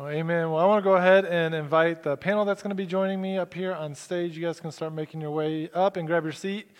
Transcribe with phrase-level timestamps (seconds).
[0.00, 0.50] Well, amen.
[0.50, 3.20] Well, I want to go ahead and invite the panel that's going to be joining
[3.20, 4.34] me up here on stage.
[4.34, 6.70] You guys can start making your way up and grab your seat.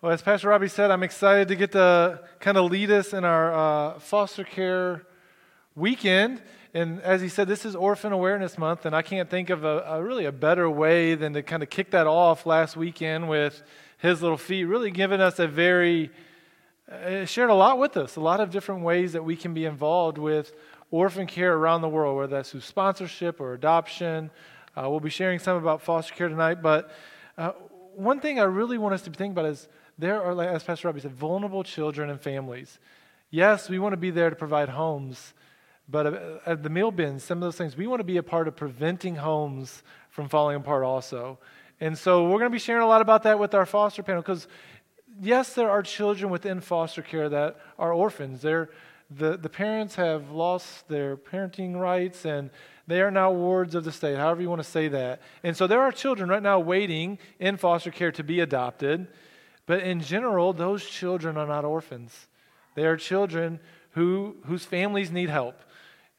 [0.00, 3.24] Well, as Pastor Robbie said, I'm excited to get to kind of lead us in
[3.24, 5.02] our uh, foster care
[5.74, 6.42] weekend.
[6.74, 9.80] And as he said, this is Orphan Awareness Month, and I can't think of a,
[9.88, 13.64] a really a better way than to kind of kick that off last weekend with
[13.98, 16.12] his little feet, really giving us a very,
[16.88, 19.64] uh, shared a lot with us, a lot of different ways that we can be
[19.64, 20.52] involved with
[20.90, 24.30] orphan care around the world, whether that's through sponsorship or adoption.
[24.76, 26.90] Uh, we'll be sharing some about foster care tonight, but
[27.38, 27.52] uh,
[27.94, 31.00] one thing I really want us to think about is there are, as Pastor Robbie
[31.00, 32.78] said, vulnerable children and families.
[33.30, 35.34] Yes, we want to be there to provide homes,
[35.88, 38.22] but uh, at the meal bins, some of those things, we want to be a
[38.22, 41.38] part of preventing homes from falling apart also.
[41.80, 44.22] And so we're going to be sharing a lot about that with our foster panel
[44.22, 44.46] because,
[45.20, 48.42] yes, there are children within foster care that are orphans.
[48.42, 48.70] They're,
[49.10, 52.50] the, the parents have lost their parenting rights and
[52.86, 55.22] they are now wards of the state, however you want to say that.
[55.42, 59.06] And so there are children right now waiting in foster care to be adopted.
[59.66, 62.26] But in general, those children are not orphans.
[62.74, 63.60] They are children
[63.92, 65.60] who, whose families need help.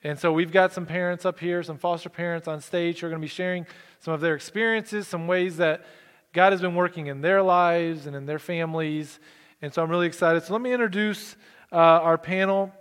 [0.04, 3.10] And so we've got some parents up here, some foster parents on stage who are
[3.10, 3.66] going to be sharing
[4.00, 5.86] some of their experiences, some ways that
[6.34, 9.20] God has been working in their lives and in their families.
[9.62, 10.44] And so I'm really excited.
[10.44, 11.36] So let me introduce
[11.72, 12.72] uh, our panel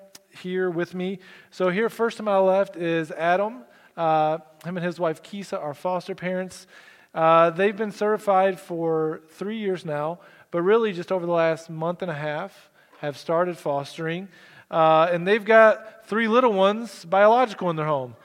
[0.43, 1.19] here with me.
[1.51, 3.65] So, here, first to my left is Adam.
[3.97, 6.67] Uh, him and his wife Kisa are foster parents.
[7.15, 10.19] Uh, they've been certified for three years now,
[10.51, 14.29] but really just over the last month and a half have started fostering.
[14.71, 18.17] Uh, and they've got three little ones, biological, in their home.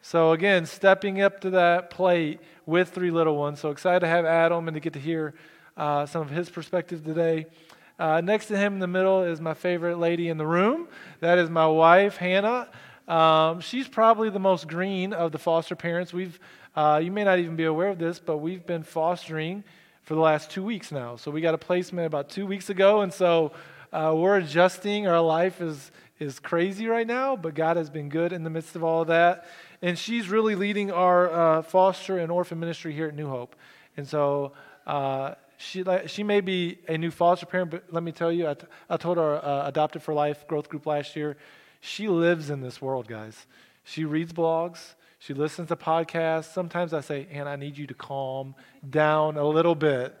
[0.00, 3.60] So, again, stepping up to that plate with three little ones.
[3.60, 5.34] So excited to have Adam and to get to hear
[5.76, 7.46] uh, some of his perspective today.
[7.98, 10.86] Uh, next to him in the middle is my favorite lady in the room.
[11.20, 12.68] That is my wife, Hannah.
[13.08, 16.12] Um, she's probably the most green of the foster parents.
[16.12, 16.38] We've,
[16.76, 19.64] uh, you may not even be aware of this, but we've been fostering
[20.02, 21.16] for the last two weeks now.
[21.16, 23.52] So we got a placement about two weeks ago, and so
[23.92, 25.06] uh, we're adjusting.
[25.06, 28.74] Our life is is crazy right now, but God has been good in the midst
[28.74, 29.46] of all of that.
[29.82, 33.54] And she's really leading our uh, foster and orphan ministry here at New Hope.
[33.96, 34.52] And so
[34.86, 38.54] uh, she, she may be a new foster parent, but let me tell you, I,
[38.54, 41.36] t- I told our uh, Adopted for Life growth group last year,
[41.80, 43.46] she lives in this world, guys.
[43.82, 46.52] She reads blogs, she listens to podcasts.
[46.52, 48.54] Sometimes I say, Hannah, I need you to calm
[48.88, 50.16] down a little bit.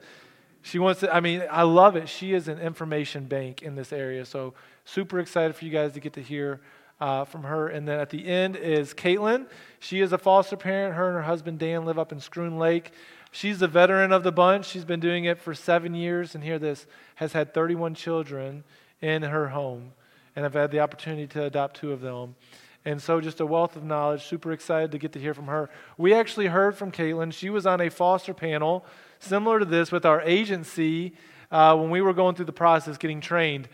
[0.62, 2.08] She wants to, I mean, I love it.
[2.08, 4.24] She is an information bank in this area.
[4.24, 4.54] So,
[4.84, 6.60] super excited for you guys to get to hear
[7.00, 7.68] uh, from her.
[7.68, 9.46] And then at the end is Caitlin.
[9.78, 10.96] She is a foster parent.
[10.96, 12.92] Her and her husband Dan live up in Schroon Lake.
[13.30, 14.66] She's the veteran of the bunch.
[14.66, 18.64] She's been doing it for seven years, and hear this, has had 31 children
[19.00, 19.92] in her home.
[20.34, 22.36] And I've had the opportunity to adopt two of them.
[22.84, 24.24] And so, just a wealth of knowledge.
[24.24, 25.68] Super excited to get to hear from her.
[25.98, 27.32] We actually heard from Caitlin.
[27.32, 28.84] She was on a foster panel
[29.18, 31.14] similar to this with our agency
[31.50, 33.68] uh, when we were going through the process getting trained.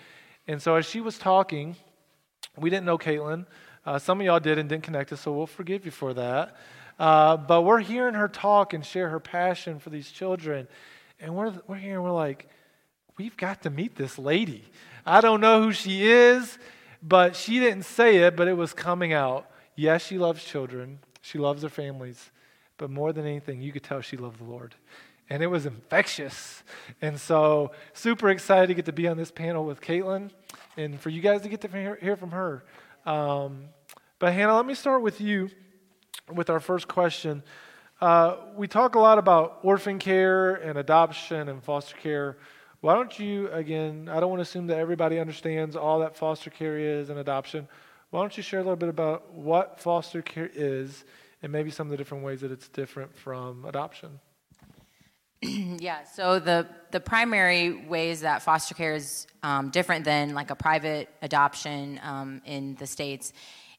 [0.48, 1.76] And so, as she was talking,
[2.56, 3.46] we didn't know Caitlin.
[3.86, 6.56] Uh, some of y'all did and didn't connect us, so we'll forgive you for that.
[6.98, 10.66] Uh, but we're hearing her talk and share her passion for these children.
[11.20, 12.48] And we're, we're hearing, we're like,
[13.18, 14.64] we've got to meet this lady.
[15.04, 16.58] I don't know who she is,
[17.02, 19.50] but she didn't say it, but it was coming out.
[19.76, 22.30] Yes, she loves children, she loves their families,
[22.78, 24.74] but more than anything, you could tell she loved the Lord.
[25.28, 26.62] And it was infectious.
[27.00, 30.30] And so, super excited to get to be on this panel with Caitlin
[30.76, 32.64] and for you guys to get to hear from her.
[33.06, 33.66] Um,
[34.18, 35.50] but, Hannah, let me start with you
[36.32, 37.42] with our first question.
[38.00, 42.38] Uh, we talk a lot about orphan care and adoption and foster care.
[42.80, 46.50] Why don't you, again, I don't want to assume that everybody understands all that foster
[46.50, 47.68] care is and adoption.
[48.10, 51.04] Why don't you share a little bit about what foster care is
[51.42, 54.20] and maybe some of the different ways that it's different from adoption?
[55.80, 60.56] yeah, so the, the primary ways that foster care is um, different than like a
[60.56, 63.32] private adoption um, in the States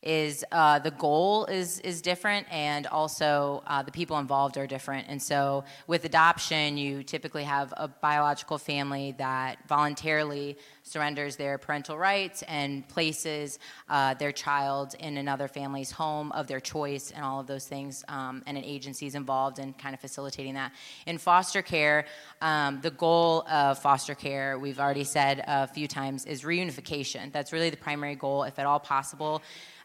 [0.05, 5.07] is uh, the goal is is different and also uh, the people involved are different.
[5.09, 11.97] And so with adoption you typically have a biological family that voluntarily surrenders their parental
[11.97, 13.57] rights and places
[13.89, 18.03] uh, their child in another family's home of their choice and all of those things
[18.07, 20.71] um, and an agency is involved in kind of facilitating that.
[21.07, 22.05] In foster care
[22.41, 27.31] um, the goal of foster care we've already said a few times is reunification.
[27.31, 29.41] That's really the primary goal if at all possible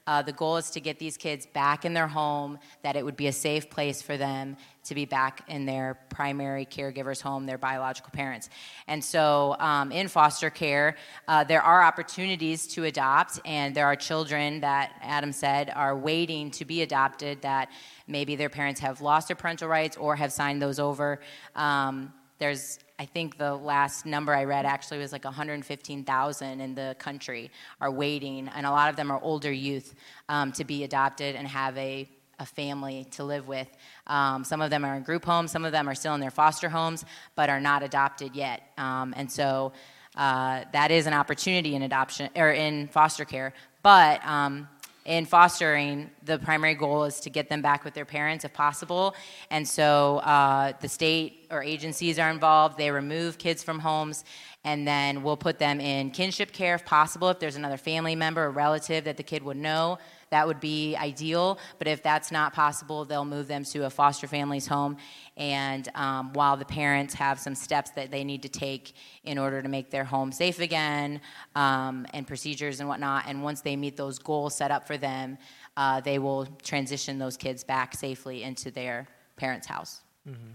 [0.06, 3.16] uh, the goal is to get these kids back in their home, that it would
[3.16, 7.58] be a safe place for them, to be back in their primary caregiver's home, their
[7.58, 8.48] biological parents.
[8.88, 10.96] And so, um, in foster care,
[11.28, 16.50] uh, there are opportunities to adopt, and there are children that Adam said are waiting
[16.52, 17.70] to be adopted that
[18.06, 21.20] maybe their parents have lost their parental rights or have signed those over.
[21.54, 26.94] Um, there's I think the last number I read actually was like 115,000 in the
[26.98, 27.50] country
[27.80, 29.94] are waiting, and a lot of them are older youth
[30.28, 32.06] um, to be adopted and have a,
[32.38, 33.68] a family to live with.
[34.06, 36.30] Um, some of them are in group homes, some of them are still in their
[36.30, 37.06] foster homes,
[37.36, 38.64] but are not adopted yet.
[38.76, 39.72] Um, and so
[40.14, 43.54] uh, that is an opportunity in adoption or in foster care.
[43.82, 44.68] But um,
[45.04, 49.14] in fostering, the primary goal is to get them back with their parents if possible.
[49.50, 52.76] And so uh, the state or agencies are involved.
[52.76, 54.24] They remove kids from homes,
[54.64, 57.28] and then we'll put them in kinship care if possible.
[57.30, 59.98] If there's another family member or relative that the kid would know,
[60.30, 61.58] that would be ideal.
[61.78, 64.96] But if that's not possible, they'll move them to a foster family's home.
[65.36, 68.94] And um, while the parents have some steps that they need to take
[69.24, 71.20] in order to make their home safe again
[71.54, 75.36] um, and procedures and whatnot, and once they meet those goals set up for them,
[75.76, 79.06] uh, they will transition those kids back safely into their
[79.36, 80.00] parents' house.
[80.28, 80.52] Mm-hmm.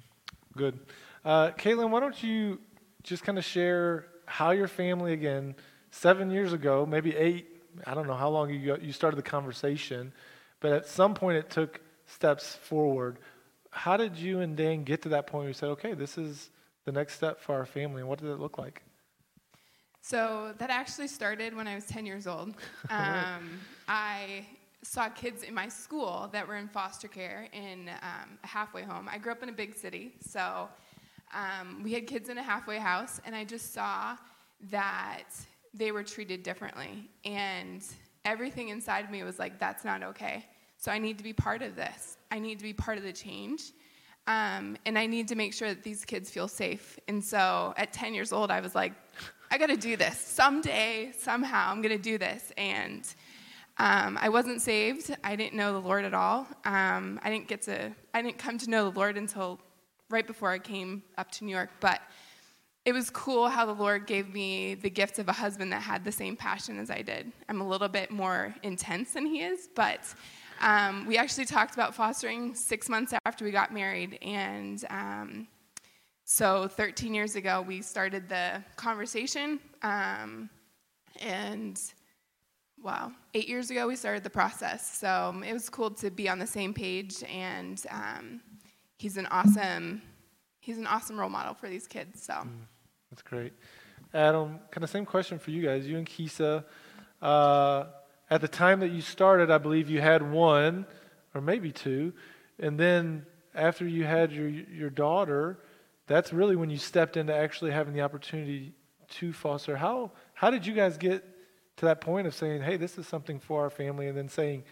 [0.57, 0.79] Good.
[1.23, 2.59] Uh, Caitlin, why don't you
[3.03, 5.55] just kind of share how your family, again,
[5.91, 7.54] seven years ago, maybe eight,
[7.85, 10.13] I don't know how long you, you started the conversation,
[10.59, 13.19] but at some point it took steps forward.
[13.71, 16.49] How did you and Dan get to that point where you said, okay, this is
[16.85, 18.83] the next step for our family, and what did it look like?
[20.01, 22.53] So that actually started when I was 10 years old.
[22.89, 24.45] Um, I
[24.83, 29.09] saw kids in my school that were in foster care in um, a halfway home.
[29.11, 30.69] I grew up in a big city, so
[31.33, 34.15] um, we had kids in a halfway house, and I just saw
[34.69, 35.29] that
[35.77, 37.09] they were treated differently.
[37.23, 37.83] And
[38.23, 40.45] everything inside me was like, that's not okay.
[40.77, 42.17] So I need to be part of this.
[42.31, 43.71] I need to be part of the change.
[44.27, 46.99] Um, and I need to make sure that these kids feel safe.
[47.07, 48.93] And so at 10 years old, I was like,
[49.51, 50.17] I got to do this.
[50.17, 52.51] Someday, somehow, I'm to do this.
[52.57, 53.07] And
[53.77, 55.15] um, I wasn't saved.
[55.23, 56.47] I didn't know the Lord at all.
[56.65, 57.91] Um, I didn't get to.
[58.13, 59.59] I didn't come to know the Lord until
[60.09, 61.69] right before I came up to New York.
[61.79, 62.01] But
[62.85, 66.05] it was cool how the Lord gave me the gift of a husband that had
[66.05, 67.31] the same passion as I did.
[67.49, 70.13] I'm a little bit more intense than he is, but
[70.61, 74.19] um, we actually talked about fostering six months after we got married.
[74.21, 75.47] And um,
[76.25, 79.59] so 13 years ago, we started the conversation.
[79.81, 80.47] Um,
[81.21, 81.81] and
[82.83, 84.95] wow, eight years ago, we started the process.
[84.95, 87.23] So um, it was cool to be on the same page.
[87.23, 88.41] And um,
[88.99, 90.03] he's an awesome.
[90.59, 92.21] He's an awesome role model for these kids.
[92.21, 92.33] So.
[92.33, 92.67] Mm.
[93.11, 93.53] That's great.
[94.13, 95.87] Adam, kind of same question for you guys.
[95.87, 96.65] You and Kisa,
[97.21, 97.85] uh,
[98.29, 100.85] at the time that you started, I believe you had one
[101.33, 102.13] or maybe two,
[102.59, 105.59] and then after you had your your daughter,
[106.07, 108.73] that's really when you stepped into actually having the opportunity
[109.09, 109.75] to foster.
[109.75, 111.23] How how did you guys get
[111.77, 114.63] to that point of saying, "Hey, this is something for our family," and then saying,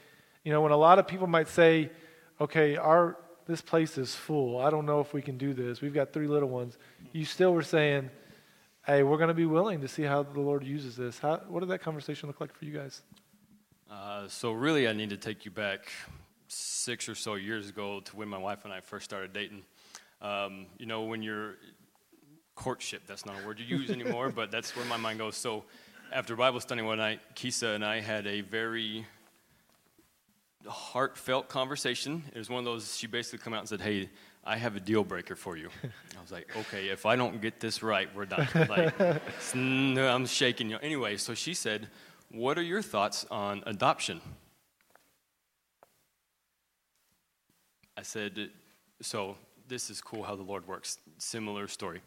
[0.44, 1.91] you know, when a lot of people might say,
[2.39, 4.59] "Okay, our this place is full.
[4.59, 5.81] I don't know if we can do this.
[5.81, 6.77] We've got three little ones."
[7.12, 8.09] You still were saying
[8.85, 11.18] hey, we're going to be willing to see how the Lord uses this.
[11.19, 13.01] How, what did that conversation look like for you guys?
[13.89, 15.91] Uh, so, really, I need to take you back
[16.47, 19.63] six or so years ago to when my wife and I first started dating.
[20.21, 21.56] Um, you know, when you're
[22.56, 25.35] courtship, that's not a word you use anymore, but that's where my mind goes.
[25.35, 25.63] So,
[26.12, 29.06] after Bible study one night, Kisa and I had a very
[30.68, 32.24] heartfelt conversation.
[32.33, 34.09] It was one of those, she basically come out and said, Hey,
[34.45, 35.69] I have a deal breaker for you.
[35.83, 38.47] I was like, okay, if I don't get this right, we're done.
[38.69, 39.00] Like,
[39.54, 40.78] I'm shaking you.
[40.81, 41.88] Anyway, so she said,
[42.30, 44.21] what are your thoughts on adoption?
[47.95, 48.50] I said,
[49.02, 50.97] so this is cool how the Lord works.
[51.19, 52.02] Similar story.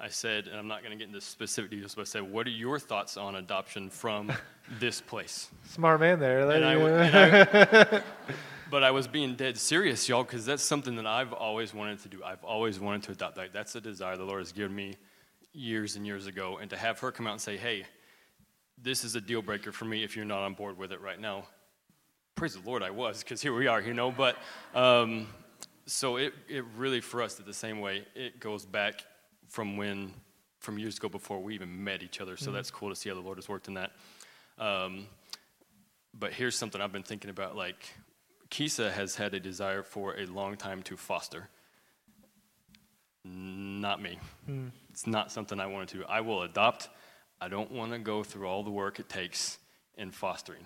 [0.00, 2.46] I said, and I'm not going to get into specific details, but I said, what
[2.46, 4.32] are your thoughts on adoption from
[4.78, 5.48] this place?
[5.64, 6.48] Smart man there.
[6.50, 8.02] And I, and I,
[8.70, 12.08] but I was being dead serious, y'all, because that's something that I've always wanted to
[12.08, 12.22] do.
[12.24, 13.36] I've always wanted to adopt.
[13.36, 14.94] Like, that's a desire the Lord has given me
[15.52, 16.58] years and years ago.
[16.60, 17.84] And to have her come out and say, hey,
[18.80, 21.20] this is a deal breaker for me if you're not on board with it right
[21.20, 21.44] now.
[22.34, 24.12] Praise the Lord, I was, because here we are, you know.
[24.12, 24.36] But
[24.74, 25.26] um,
[25.86, 29.04] so it, it really, for us, the same way, it goes back
[29.48, 30.12] from when,
[30.60, 32.36] from years ago before we even met each other.
[32.36, 32.54] So mm-hmm.
[32.54, 33.92] that's cool to see how the Lord has worked in that.
[34.58, 35.06] Um,
[36.16, 37.88] but here's something I've been thinking about like,
[38.50, 41.48] Kisa has had a desire for a long time to foster.
[43.24, 44.18] Not me.
[44.48, 44.70] Mm.
[44.90, 46.04] It's not something I wanted to.
[46.06, 46.88] I will adopt.
[47.40, 49.58] I don't want to go through all the work it takes
[49.96, 50.64] in fostering.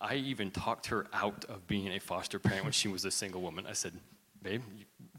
[0.00, 3.42] I even talked her out of being a foster parent when she was a single
[3.42, 3.66] woman.
[3.68, 3.94] I said,
[4.42, 4.62] babe,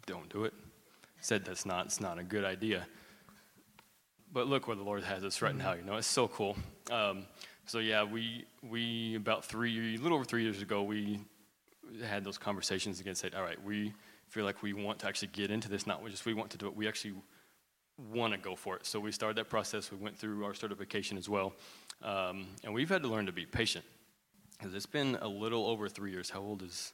[0.06, 0.54] don't do it.
[0.58, 2.88] I Said that's not, it's not a good idea.
[4.32, 5.74] But look where the Lord has us right now.
[5.74, 6.56] You know, it's so cool.
[6.92, 7.26] Um,
[7.66, 11.20] so yeah, we we about three, a little over three years ago, we
[12.06, 13.16] had those conversations again.
[13.16, 13.94] Said, all right, we
[14.28, 15.88] feel like we want to actually get into this.
[15.88, 16.76] Not just we want to do it.
[16.76, 17.16] We actually
[18.12, 18.86] want to go for it.
[18.86, 19.92] So we started that process.
[19.92, 21.54] We went through our certification as well,
[22.02, 23.86] um, and we've had to learn to be patient
[24.58, 26.30] because it's been a little over three years.
[26.30, 26.94] How old is?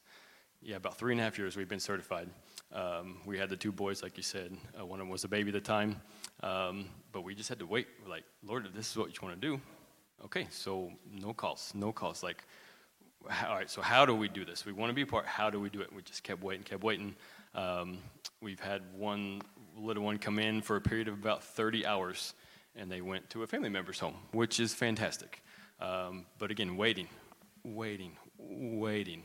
[0.62, 2.28] Yeah, about three and a half years we've been certified.
[2.74, 4.58] Um, we had the two boys, like you said.
[4.80, 6.02] Uh, one of them was a baby at the time,
[6.42, 7.88] um, but we just had to wait.
[8.04, 9.62] We're like, Lord, if this is what you want to do,
[10.24, 10.48] okay.
[10.50, 12.24] So no calls, no calls.
[12.24, 12.44] Like,
[13.48, 13.70] all right.
[13.70, 14.66] So how do we do this?
[14.66, 15.26] We want to be a part.
[15.26, 15.94] How do we do it?
[15.94, 17.16] We just kept waiting, kept waiting.
[17.54, 18.00] Um,
[18.42, 19.42] we've had one
[19.78, 22.34] little one come in for a period of about 30 hours,
[22.76, 25.42] and they went to a family member's home, which is fantastic.
[25.80, 27.08] Um, but again, waiting,
[27.64, 29.24] waiting, waiting.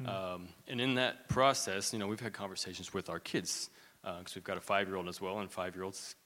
[0.00, 0.08] Mm-hmm.
[0.08, 3.70] Um, and in that process, you know, we've had conversations with our kids
[4.02, 6.16] because uh, we've got a five-year-old as well, and five-year-olds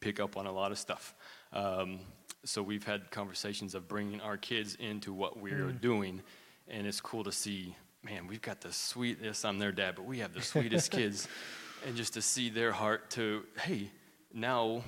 [0.00, 1.14] pick up on a lot of stuff.
[1.52, 2.00] Um,
[2.44, 5.80] so we've had conversations of bringing our kids into what we're mm.
[5.80, 6.22] doing,
[6.68, 7.76] and it's cool to see.
[8.02, 9.44] Man, we've got the sweetest.
[9.44, 11.26] I'm their dad, but we have the sweetest kids,
[11.86, 13.90] and just to see their heart to, hey,
[14.32, 14.82] now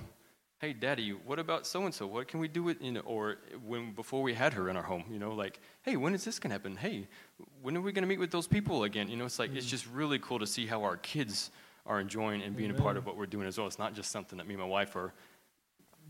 [0.58, 3.36] hey daddy what about so and so what can we do with you know or
[3.66, 6.38] when before we had her in our home you know like hey when is this
[6.38, 7.06] going to happen hey
[7.60, 9.56] when are we going to meet with those people again you know it's like mm.
[9.56, 11.50] it's just really cool to see how our kids
[11.84, 12.80] are enjoying and being Amen.
[12.80, 14.62] a part of what we're doing as well it's not just something that me and
[14.62, 15.12] my wife are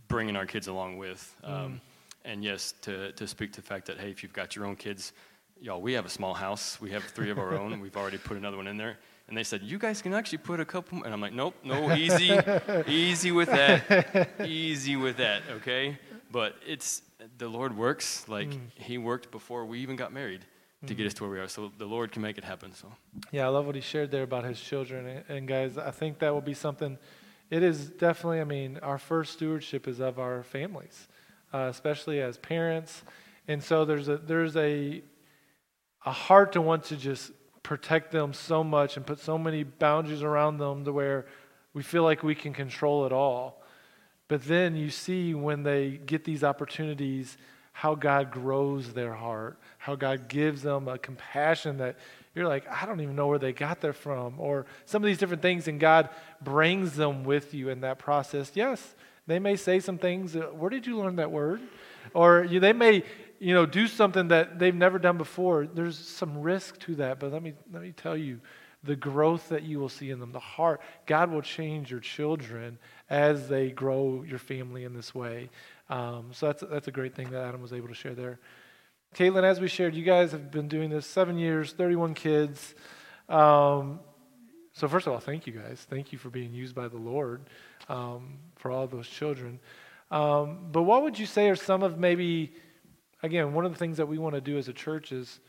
[0.06, 1.80] bringing our kids along with um, mm.
[2.24, 4.76] and yes to, to speak to the fact that hey if you've got your own
[4.76, 5.12] kids
[5.60, 8.36] y'all we have a small house we have three of our own we've already put
[8.36, 8.98] another one in there
[9.28, 11.02] and they said, You guys can actually put a couple.
[11.02, 12.38] And I'm like, Nope, no, easy,
[12.86, 14.30] easy with that.
[14.44, 15.98] Easy with that, okay?
[16.30, 17.02] But it's
[17.38, 18.60] the Lord works like mm.
[18.74, 20.44] He worked before we even got married
[20.86, 21.06] to get mm.
[21.06, 21.48] us to where we are.
[21.48, 22.72] So the Lord can make it happen.
[22.72, 22.92] So
[23.32, 25.24] yeah, I love what He shared there about His children.
[25.28, 26.98] And guys, I think that will be something.
[27.50, 28.40] It is definitely.
[28.40, 31.08] I mean, our first stewardship is of our families,
[31.52, 33.02] uh, especially as parents.
[33.48, 35.02] And so there's a there's a
[36.06, 37.32] a heart to want to just
[37.62, 41.26] protect them so much and put so many boundaries around them to where
[41.74, 43.60] we feel like we can control it all.
[44.28, 47.36] But then you see when they get these opportunities
[47.72, 51.96] how God grows their heart, how God gives them a compassion that
[52.34, 55.18] you're like, I don't even know where they got that from, or some of these
[55.18, 56.08] different things, and God
[56.40, 58.52] brings them with you in that process.
[58.54, 58.94] Yes,
[59.26, 61.60] they may say some things, where did you learn that word?
[62.14, 63.02] Or they may
[63.38, 67.20] you know, do something that they've never done before, there's some risk to that.
[67.20, 68.40] But let me, let me tell you,
[68.82, 72.78] the growth that you will see in them, the heart, God will change your children
[73.10, 75.50] as they grow your family in this way.
[75.90, 78.38] Um, so that's, that's a great thing that Adam was able to share there.
[79.14, 82.74] Caitlin, as we shared, you guys have been doing this seven years, 31 kids.
[83.28, 84.00] Um,
[84.72, 85.86] so, first of all, thank you guys.
[85.88, 87.48] Thank you for being used by the Lord
[87.88, 89.58] um, for all those children.
[90.10, 92.52] Um, but what would you say are some of maybe
[93.22, 95.40] again, one of the things that we want to do as a church is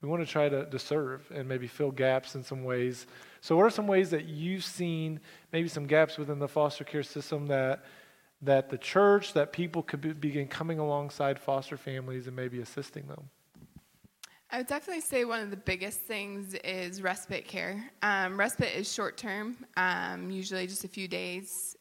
[0.00, 3.06] we want to try to, to serve and maybe fill gaps in some ways.
[3.40, 5.20] So, what are some ways that you've seen
[5.52, 7.84] maybe some gaps within the foster care system that
[8.42, 13.06] that the church, that people could be, begin coming alongside foster families and maybe assisting
[13.06, 13.30] them?
[14.50, 17.90] I would definitely say one of the biggest things is respite care.
[18.02, 21.76] Um, respite is short term, um, usually just a few days.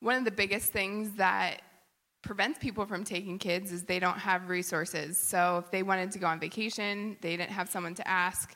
[0.00, 1.60] One of the biggest things that
[2.22, 5.18] prevents people from taking kids is they don't have resources.
[5.18, 8.54] So if they wanted to go on vacation, they didn't have someone to ask.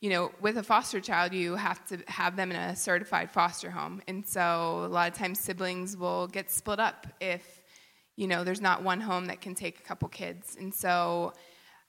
[0.00, 3.70] You know, with a foster child, you have to have them in a certified foster
[3.70, 4.00] home.
[4.06, 7.62] And so a lot of times siblings will get split up if,
[8.16, 10.56] you know, there's not one home that can take a couple kids.
[10.58, 11.32] And so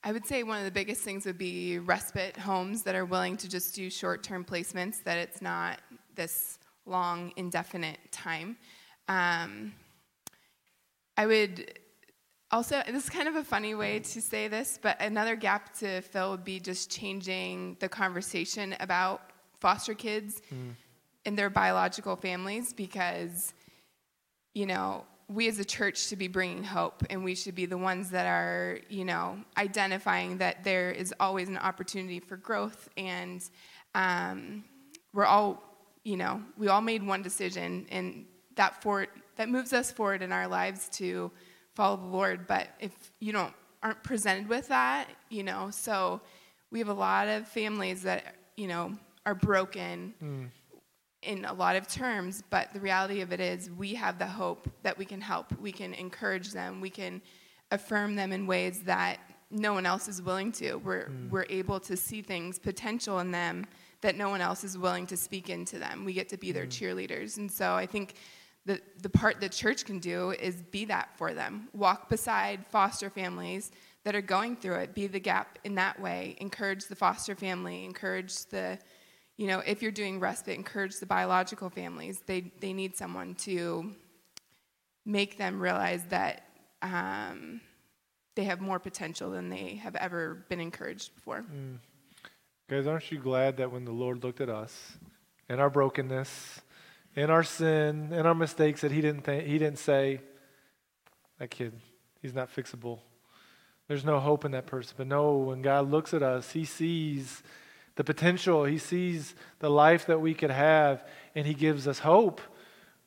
[0.03, 3.35] I would say one of the biggest things would be respite homes that are willing
[3.37, 5.79] to just do short term placements, that it's not
[6.15, 8.57] this long, indefinite time.
[9.07, 9.73] Um,
[11.19, 11.77] I would
[12.49, 15.99] also, this is kind of a funny way to say this, but another gap to
[15.99, 20.71] fill would be just changing the conversation about foster kids mm.
[21.25, 23.53] and their biological families because,
[24.53, 27.77] you know, we as a church should be bringing hope and we should be the
[27.77, 33.43] ones that are, you know, identifying that there is always an opportunity for growth and
[33.93, 34.63] um,
[35.13, 35.61] we're all,
[36.05, 39.07] you know, we all made one decision and that for
[39.39, 41.31] that moves us forward in our lives to
[41.73, 42.45] follow the Lord.
[42.45, 42.91] But if
[43.21, 46.19] you don't aren't presented with that, you know, so
[46.71, 50.49] we have a lot of families that you know are broken mm.
[51.21, 52.43] in a lot of terms.
[52.49, 55.71] But the reality of it is, we have the hope that we can help, we
[55.71, 57.21] can encourage them, we can
[57.71, 59.19] affirm them in ways that
[59.49, 60.75] no one else is willing to.
[60.75, 61.29] We're mm.
[61.29, 63.65] we're able to see things potential in them
[64.01, 66.03] that no one else is willing to speak into them.
[66.03, 67.37] We get to be their cheerleaders.
[67.37, 68.15] And so I think
[68.69, 71.69] the, the part the church can do is be that for them.
[71.73, 73.71] Walk beside foster families
[74.03, 76.35] that are going through it, be the gap in that way.
[76.39, 78.77] Encourage the foster family, encourage the,
[79.37, 82.21] you know, if you're doing respite, encourage the biological families.
[82.27, 83.91] They, they need someone to
[85.03, 86.43] make them realize that
[86.83, 87.61] um,
[88.35, 91.43] they have more potential than they have ever been encouraged before.
[92.69, 94.93] Guys, aren't you glad that when the Lord looked at us
[95.49, 96.61] and our brokenness,
[97.15, 100.21] and our sin, and our mistakes, that He didn't th- He didn't say,
[101.39, 101.73] "That kid,
[102.21, 102.99] he's not fixable.
[103.87, 107.43] There's no hope in that person." But no, when God looks at us, He sees
[107.95, 108.63] the potential.
[108.63, 112.41] He sees the life that we could have, and He gives us hope.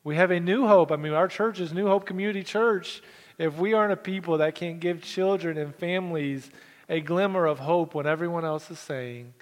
[0.03, 0.91] We have a new hope.
[0.91, 3.01] I mean, our church is New Hope Community Church.
[3.37, 6.51] If we aren't a people that can give children and families
[6.89, 9.33] a glimmer of hope when everyone else is saying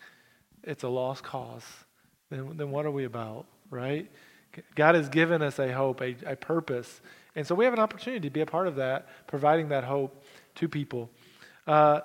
[0.63, 1.65] it's a lost cause,
[2.29, 4.09] then, then what are we about, right?
[4.75, 7.01] God has given us a hope, a, a purpose.
[7.35, 10.23] And so we have an opportunity to be a part of that, providing that hope
[10.55, 11.09] to people.
[11.65, 12.01] Uh,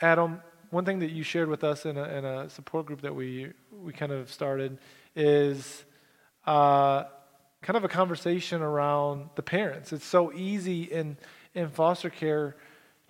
[0.00, 3.14] Adam, one thing that you shared with us in a, in a support group that
[3.14, 4.78] we, we kind of started
[5.16, 5.84] is
[6.46, 7.04] uh,
[7.62, 9.92] kind of a conversation around the parents.
[9.92, 11.16] It's so easy in,
[11.54, 12.56] in foster care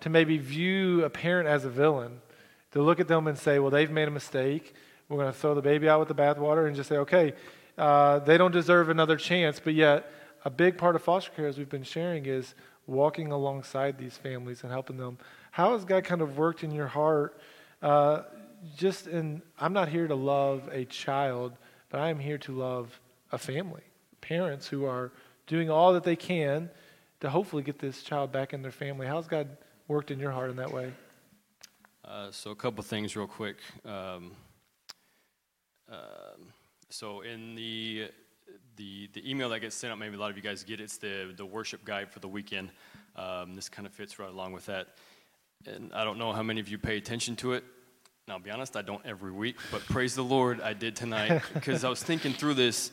[0.01, 2.21] to maybe view a parent as a villain,
[2.71, 4.73] to look at them and say, well, they've made a mistake.
[5.07, 7.33] We're going to throw the baby out with the bathwater and just say, okay,
[7.77, 9.59] uh, they don't deserve another chance.
[9.59, 10.11] But yet,
[10.45, 12.55] a big part of foster care, as we've been sharing, is
[12.87, 15.17] walking alongside these families and helping them.
[15.51, 17.39] How has God kind of worked in your heart?
[17.81, 18.23] Uh,
[18.75, 21.53] just in, I'm not here to love a child,
[21.89, 22.99] but I am here to love
[23.31, 23.83] a family,
[24.21, 25.11] parents who are
[25.47, 26.69] doing all that they can
[27.21, 29.07] to hopefully get this child back in their family.
[29.07, 29.47] How's God
[29.87, 30.91] worked in your heart in that way?
[32.03, 33.57] Uh, so a couple things real quick.
[33.85, 34.31] Um,
[35.89, 35.97] um,
[36.91, 38.09] so in the
[38.75, 40.83] the the email that gets sent out, maybe a lot of you guys get it,
[40.83, 42.69] it's the the worship guide for the weekend.
[43.15, 44.87] Um, this kind of fits right along with that.
[45.65, 47.63] And I don't know how many of you pay attention to it.
[48.27, 51.41] And I'll be honest, I don't every week, but praise the Lord, I did tonight
[51.53, 52.91] because I was thinking through this.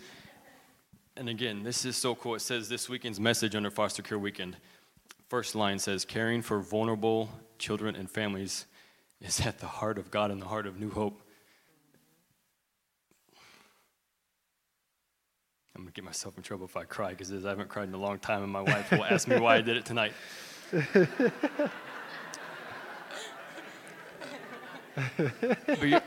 [1.17, 2.35] And again, this is so cool.
[2.35, 4.57] It says this weekend's message under Foster Care Weekend.
[5.29, 8.67] First line says, caring for vulnerable children and families
[9.21, 11.21] is at the heart of God and the heart of New Hope.
[15.79, 17.95] I'm going to get myself in trouble if I cry because I haven't cried in
[17.95, 20.13] a long time, and my wife will ask me why I did it tonight.
[25.69, 26.01] but, you,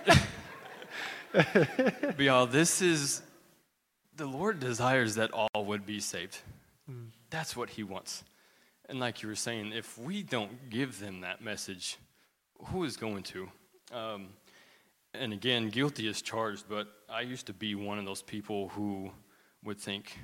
[1.32, 3.22] but y'all, this is
[4.18, 6.40] the Lord desires that all would be saved.
[7.30, 8.26] That's what He wants.
[8.90, 11.98] And like you were saying, if we don't give them that message,
[12.66, 13.48] who is going to?
[13.94, 14.28] Um,
[15.14, 19.12] and again, guilty is charged, but I used to be one of those people who
[19.64, 20.18] would think,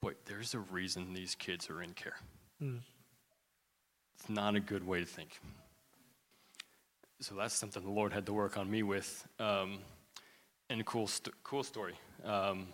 [0.00, 2.16] boy, there's a reason these kids are in care.
[4.18, 5.38] It's not a good way to think.
[7.20, 9.26] So that's something the Lord had to work on me with.
[9.38, 9.78] Um,
[10.70, 11.94] and a cool, st- cool story.
[12.24, 12.68] Um,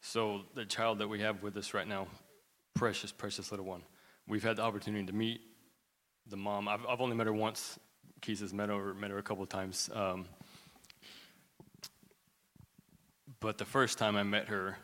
[0.00, 2.08] so the child that we have with us right now,
[2.74, 3.82] precious, precious little one.
[4.26, 5.40] We've had the opportunity to meet
[6.26, 6.68] the mom.
[6.68, 7.78] I've, I've only met her once.
[8.20, 9.90] Kisa has met her, met her a couple of times.
[9.94, 10.26] Um,
[13.40, 14.76] but the first time I met her,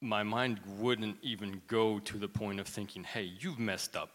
[0.00, 4.10] my mind wouldn't even go to the point of thinking, hey, you've messed up.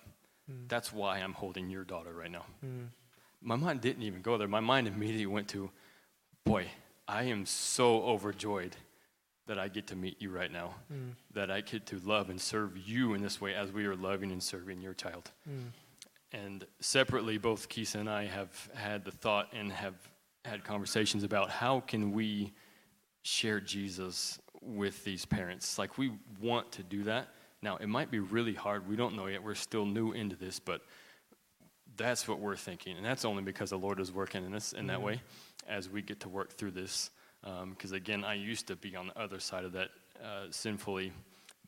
[0.51, 0.67] Mm.
[0.67, 2.45] That's why I'm holding your daughter right now.
[2.65, 2.87] Mm.
[3.41, 4.47] My mind didn't even go there.
[4.47, 5.69] My mind immediately went to,
[6.43, 6.67] boy,
[7.07, 8.75] I am so overjoyed
[9.47, 11.11] that I get to meet you right now, mm.
[11.33, 14.31] that I get to love and serve you in this way as we are loving
[14.31, 15.31] and serving your child.
[16.31, 19.93] And separately, both Kisa and I have had the thought and have
[20.43, 22.53] had conversations about how can we
[23.21, 25.77] share Jesus with these parents.
[25.77, 27.29] Like we want to do that.
[27.61, 28.87] Now, it might be really hard.
[28.87, 29.43] We don't know yet.
[29.43, 30.81] We're still new into this, but
[31.97, 32.97] that's what we're thinking.
[32.97, 35.21] And that's only because the Lord is working in us in that way
[35.67, 37.09] as we get to work through this.
[37.69, 39.89] Because again, I used to be on the other side of that
[40.23, 41.11] uh, sinfully,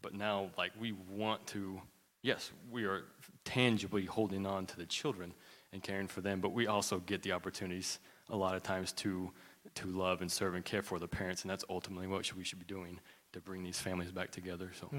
[0.02, 1.82] but now, like, we want to,
[2.22, 3.06] yes, we are
[3.46, 5.34] tangibly holding on to the children
[5.74, 9.32] and caring for them, but we also get the opportunities a lot of times to
[9.76, 12.60] to love and serve and care for the parents, and that's ultimately what we should
[12.60, 13.00] be doing
[13.34, 14.72] to bring these families back together.
[14.80, 14.90] So.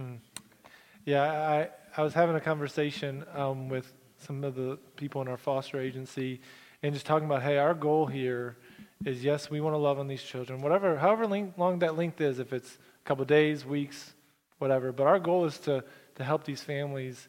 [1.05, 5.37] Yeah, I, I was having a conversation um, with some of the people in our
[5.37, 6.41] foster agency
[6.83, 8.57] and just talking about, hey, our goal here
[9.05, 11.27] is yes, we want to love on these children, whatever, however
[11.57, 14.13] long that length is, if it's a couple days, weeks,
[14.59, 14.93] whatever.
[14.93, 15.85] But our goal is to,
[16.17, 17.29] to help these families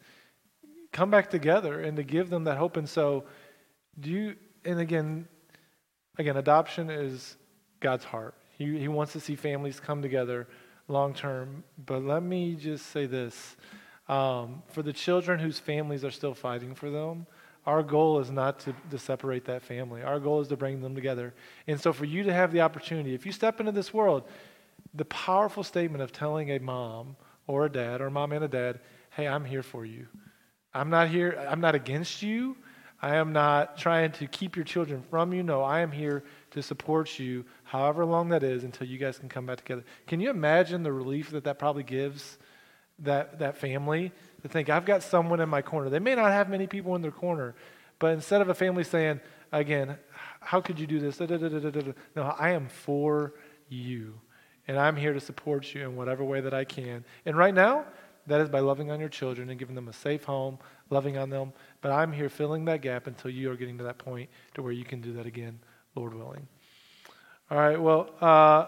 [0.92, 2.76] come back together and to give them that hope.
[2.76, 3.24] And so,
[3.98, 5.28] do you, and again,
[6.20, 7.36] again, adoption is
[7.80, 8.34] God's heart.
[8.56, 10.46] He, he wants to see families come together
[10.86, 11.64] long term.
[11.86, 13.56] But let me just say this
[14.08, 17.26] um, for the children whose families are still fighting for them,
[17.66, 20.02] our goal is not to, to separate that family.
[20.02, 21.34] Our goal is to bring them together.
[21.66, 24.24] And so, for you to have the opportunity, if you step into this world,
[24.94, 28.48] the powerful statement of telling a mom or a dad, or a mom and a
[28.48, 28.80] dad,
[29.10, 30.06] hey, I'm here for you.
[30.72, 32.56] I'm not here, I'm not against you.
[33.02, 35.42] I am not trying to keep your children from you.
[35.42, 39.28] No, I am here to support you, however long that is, until you guys can
[39.28, 39.84] come back together.
[40.06, 42.36] Can you imagine the relief that that probably gives
[42.98, 45.88] that, that family to think, I've got someone in my corner?
[45.88, 47.54] They may not have many people in their corner,
[47.98, 49.96] but instead of a family saying, again,
[50.40, 51.18] how could you do this?
[51.20, 53.34] No, I am for
[53.68, 54.20] you.
[54.68, 57.04] And I'm here to support you in whatever way that I can.
[57.24, 57.86] And right now,
[58.26, 60.58] that is by loving on your children and giving them a safe home,
[60.90, 61.52] loving on them.
[61.80, 64.72] But I'm here filling that gap until you are getting to that point to where
[64.72, 65.58] you can do that again,
[65.94, 66.46] Lord willing.
[67.50, 68.66] All right, well, uh,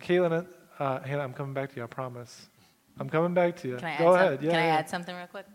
[0.00, 0.46] Caitlin,
[0.78, 2.48] uh, Hannah, I'm coming back to you, I promise.
[2.98, 3.76] I'm coming back to you.
[3.76, 4.38] Can I Go add ahead.
[4.38, 4.76] Some, yeah, can I yeah.
[4.76, 5.46] add something real quick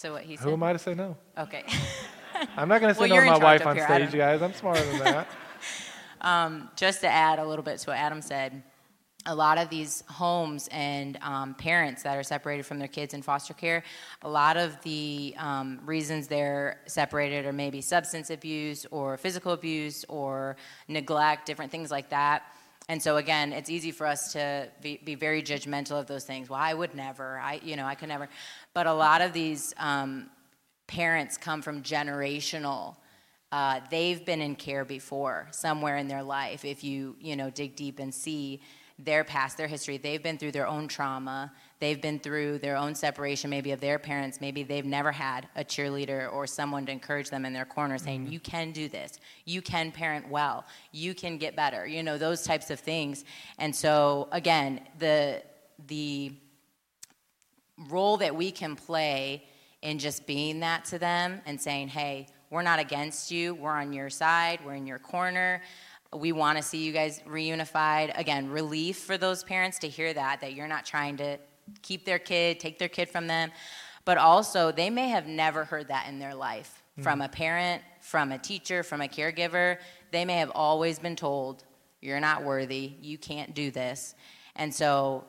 [0.00, 0.44] to what he said?
[0.44, 1.16] Who am I to say no?
[1.36, 1.64] Okay.
[2.56, 4.42] I'm not going to say Well, no to my wife on here, stage, you guys.
[4.42, 5.28] I'm smarter than that.
[6.20, 8.62] um, just to add a little bit to what Adam said,
[9.26, 13.22] a lot of these homes and um, parents that are separated from their kids in
[13.22, 13.82] foster care,
[14.22, 20.04] a lot of the um, reasons they're separated are maybe substance abuse or physical abuse
[20.08, 20.56] or
[20.88, 22.42] neglect, different things like that.
[22.88, 26.50] And so again, it's easy for us to be, be very judgmental of those things.
[26.50, 27.38] Well, I would never.
[27.38, 28.28] I, you know, I could never.
[28.74, 30.28] But a lot of these um,
[30.86, 32.96] parents come from generational
[33.54, 37.76] uh, they've been in care before somewhere in their life if you you know dig
[37.76, 38.60] deep and see
[38.98, 39.96] their past their history.
[39.96, 41.52] They've been through their own trauma.
[41.80, 44.40] They've been through their own separation maybe of their parents.
[44.40, 48.22] Maybe they've never had a cheerleader or someone to encourage them in their corner saying
[48.22, 48.32] mm-hmm.
[48.32, 49.18] you can do this.
[49.44, 50.64] You can parent well.
[50.92, 51.86] You can get better.
[51.86, 53.24] You know those types of things.
[53.58, 55.42] And so again the
[55.88, 56.32] the
[57.88, 59.44] role that we can play
[59.82, 63.92] in just being that to them and saying, hey, we're not against you, we're on
[63.92, 65.60] your side, we're in your corner.
[66.14, 68.16] We want to see you guys reunified.
[68.18, 71.38] Again, relief for those parents to hear that, that you're not trying to
[71.82, 73.50] keep their kid, take their kid from them.
[74.04, 77.02] But also, they may have never heard that in their life mm-hmm.
[77.02, 79.78] from a parent, from a teacher, from a caregiver.
[80.10, 81.64] They may have always been told,
[82.00, 84.14] you're not worthy, you can't do this.
[84.56, 85.24] And so,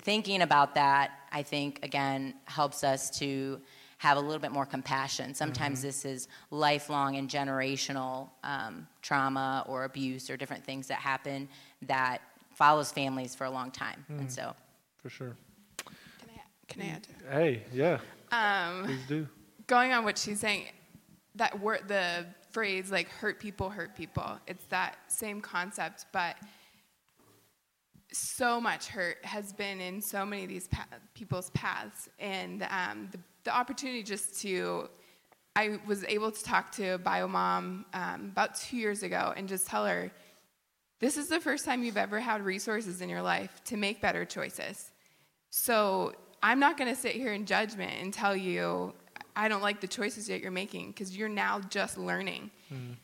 [0.00, 3.60] thinking about that, I think, again, helps us to
[4.00, 5.34] have a little bit more compassion.
[5.34, 11.46] Sometimes this is lifelong and generational um, trauma or abuse or different things that happen
[11.82, 12.22] that
[12.54, 14.02] follows families for a long time.
[14.08, 14.54] And so,
[15.02, 15.36] For sure.
[15.84, 17.16] Can I, can I add to it?
[17.30, 17.98] Hey, yeah,
[18.32, 19.28] Um, please do.
[19.66, 20.68] going on what she's saying,
[21.34, 26.36] that word, the phrase like hurt people, hurt people, it's that same concept, but
[28.12, 32.08] so much hurt has been in so many of these pa- people's paths.
[32.18, 34.88] And um, the, the opportunity just to,
[35.56, 39.48] I was able to talk to a bio mom um, about two years ago and
[39.48, 40.10] just tell her,
[41.00, 44.24] this is the first time you've ever had resources in your life to make better
[44.24, 44.90] choices.
[45.48, 48.92] So I'm not going to sit here in judgment and tell you
[49.36, 52.50] I don't like the choices that you're making because you're now just learning.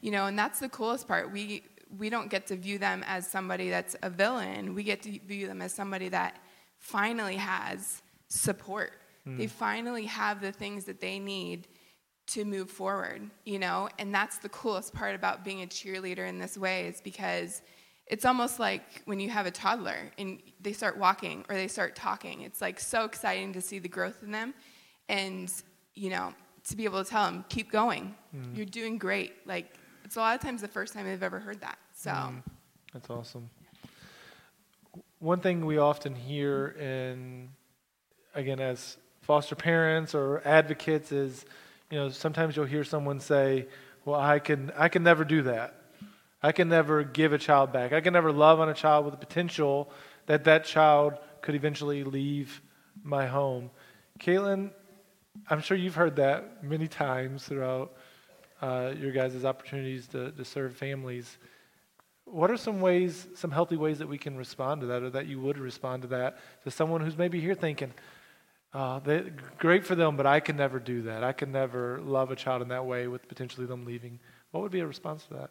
[0.01, 1.33] You know, and that's the coolest part.
[1.33, 1.62] We
[1.99, 4.75] we don't get to view them as somebody that's a villain.
[4.75, 6.37] We get to view them as somebody that
[6.79, 8.92] finally has support.
[9.26, 9.38] Mm.
[9.38, 11.68] They finally have the things that they need
[12.28, 13.88] to move forward, you know?
[13.98, 17.62] And that's the coolest part about being a cheerleader in this way is because
[18.06, 21.96] it's almost like when you have a toddler and they start walking or they start
[21.96, 22.42] talking.
[22.42, 24.54] It's like so exciting to see the growth in them
[25.08, 25.52] and,
[25.94, 26.34] you know,
[26.68, 28.14] to be able to tell them, keep going.
[28.34, 28.56] Mm.
[28.56, 29.34] You're doing great.
[29.46, 29.72] Like,
[30.04, 31.78] it's a lot of times the first time they've ever heard that.
[31.94, 32.42] So, mm.
[32.92, 33.50] That's awesome.
[35.18, 37.50] One thing we often hear and
[38.34, 41.44] again, as foster parents or advocates is,
[41.90, 43.66] you know, sometimes you'll hear someone say,
[44.04, 45.74] "Well, I can, I can never do that.
[46.42, 47.92] I can never give a child back.
[47.92, 49.90] I can never love on a child with the potential
[50.26, 52.62] that that child could eventually leave
[53.02, 53.70] my home."
[54.20, 54.70] Caitlin,
[55.50, 57.92] I'm sure you've heard that many times throughout
[58.62, 61.36] uh, your guys' opportunities to, to serve families.
[62.24, 65.26] What are some ways, some healthy ways that we can respond to that, or that
[65.26, 67.92] you would respond to that, to someone who's maybe here thinking,
[68.76, 69.24] oh, they,
[69.58, 71.24] great for them, but I can never do that.
[71.24, 74.20] I can never love a child in that way with potentially them leaving.
[74.50, 75.50] What would be a response to that?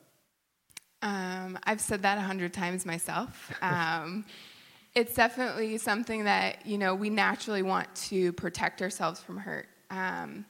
[1.02, 3.52] Um, I've said that a hundred times myself.
[3.62, 4.26] Um,
[4.94, 9.68] it's definitely something that you know we naturally want to protect ourselves from hurt.
[9.90, 10.46] Um,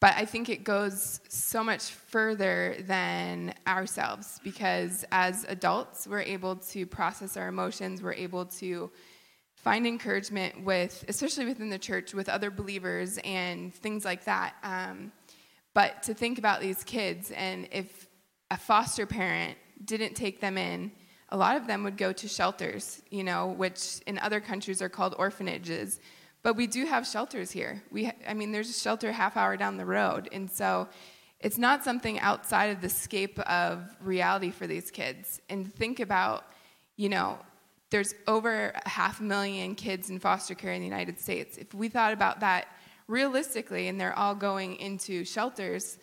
[0.00, 6.56] but I think it goes so much further than ourselves because as adults, we're able
[6.56, 8.90] to process our emotions, we're able to
[9.62, 14.54] find encouragement with, especially within the church, with other believers and things like that.
[14.62, 15.12] Um,
[15.72, 18.08] but to think about these kids, and if
[18.50, 20.92] a foster parent didn't take them in,
[21.28, 24.88] a lot of them would go to shelters, you know, which in other countries are
[24.88, 25.98] called orphanages.
[26.42, 27.82] But we do have shelters here.
[27.90, 30.88] We, I mean, there's a shelter half hour down the road, and so
[31.40, 35.40] it's not something outside of the scape of reality for these kids.
[35.48, 36.44] And think about,
[36.96, 37.38] you know,
[37.92, 41.58] there's over a half a million kids in foster care in the United States.
[41.58, 42.66] If we thought about that
[43.06, 45.98] realistically, and they're all going into shelters,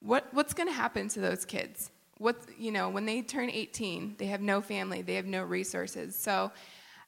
[0.00, 1.90] what, what's going to happen to those kids?
[2.16, 6.16] What, you know, when they turn 18, they have no family, they have no resources.
[6.16, 6.50] So,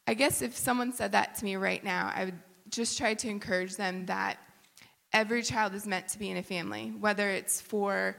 [0.06, 3.28] I guess if someone said that to me right now, I would just try to
[3.28, 4.36] encourage them that
[5.12, 8.16] every child is meant to be in a family, whether it's for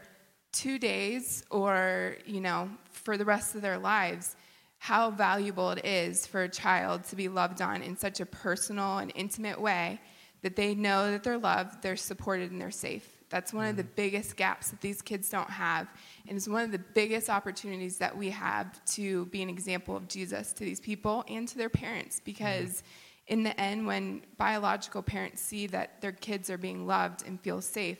[0.53, 4.35] two days or, you know, for the rest of their lives.
[4.83, 8.97] How valuable it is for a child to be loved on in such a personal
[8.97, 10.01] and intimate way
[10.41, 13.07] that they know that they're loved, they're supported, and they're safe.
[13.29, 13.95] That's one of the mm.
[13.95, 15.87] biggest gaps that these kids don't have.
[16.27, 20.09] And it's one of the biggest opportunities that we have to be an example of
[20.09, 22.69] Jesus to these people and to their parents because.
[22.69, 22.87] Mm-hmm
[23.27, 27.61] in the end, when biological parents see that their kids are being loved and feel
[27.61, 27.99] safe,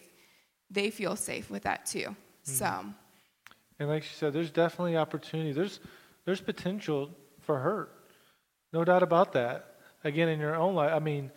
[0.69, 1.99] they feel safe with that too.
[1.99, 2.51] Mm-hmm.
[2.51, 2.85] So,
[3.79, 5.53] and like she said, there's definitely opportunity.
[5.53, 5.79] There's
[6.25, 7.91] there's potential for hurt,
[8.71, 9.75] no doubt about that.
[10.03, 11.31] Again, in your own life, I mean,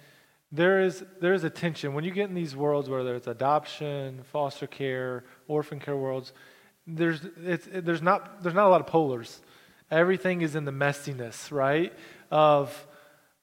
[0.53, 4.23] there is there is a tension when you get in these worlds, whether it's adoption,
[4.33, 6.33] foster care, orphan care worlds.
[6.87, 9.41] There's it's there's not there's not a lot of polars.
[9.91, 11.93] Everything is in the messiness, right?
[12.31, 12.87] Of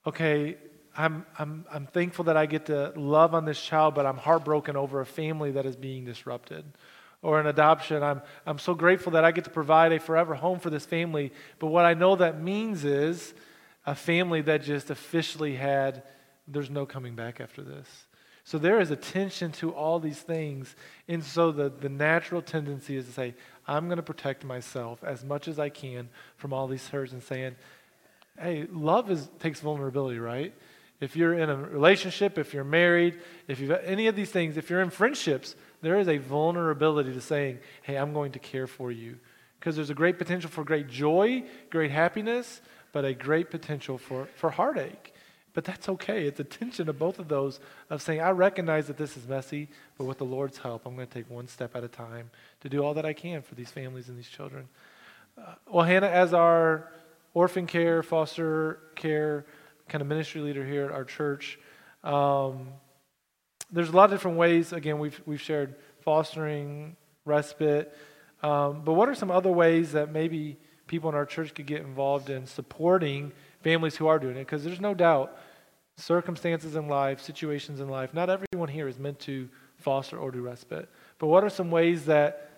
[0.05, 0.57] okay,
[0.95, 4.75] I'm, I'm, I'm thankful that I get to love on this child, but I'm heartbroken
[4.75, 6.65] over a family that is being disrupted.
[7.23, 10.59] Or an adoption, I'm, I'm so grateful that I get to provide a forever home
[10.59, 11.31] for this family.
[11.57, 13.33] But what I know that means is
[13.85, 16.03] a family that just officially had,
[16.47, 17.87] there's no coming back after this.
[18.43, 20.75] So there is a tension to all these things.
[21.07, 25.23] And so the, the natural tendency is to say, I'm going to protect myself as
[25.23, 27.55] much as I can from all these hurts and saying,
[28.37, 30.53] hey, love is, takes vulnerability, right?
[30.99, 34.69] If you're in a relationship, if you're married, if you've any of these things, if
[34.69, 38.91] you're in friendships, there is a vulnerability to saying, hey, I'm going to care for
[38.91, 39.17] you.
[39.59, 44.27] Because there's a great potential for great joy, great happiness, but a great potential for,
[44.35, 45.13] for heartache.
[45.53, 46.25] But that's okay.
[46.25, 49.69] It's a tension of both of those of saying, I recognize that this is messy,
[49.97, 52.69] but with the Lord's help, I'm going to take one step at a time to
[52.69, 54.67] do all that I can for these families and these children.
[55.37, 56.91] Uh, well, Hannah, as our
[57.33, 59.45] orphan care, foster care,
[59.87, 61.59] kind of ministry leader here at our church.
[62.03, 62.69] Um,
[63.73, 64.71] there's a lot of different ways.
[64.71, 67.93] Again, we've we've shared fostering, respite,
[68.43, 70.57] um, but what are some other ways that maybe
[70.87, 73.31] people in our church could get involved in supporting
[73.61, 74.41] families who are doing it?
[74.41, 75.37] Because there's no doubt
[75.95, 78.13] circumstances in life, situations in life.
[78.13, 80.89] Not everyone here is meant to foster or do respite.
[81.19, 82.49] But what are some ways that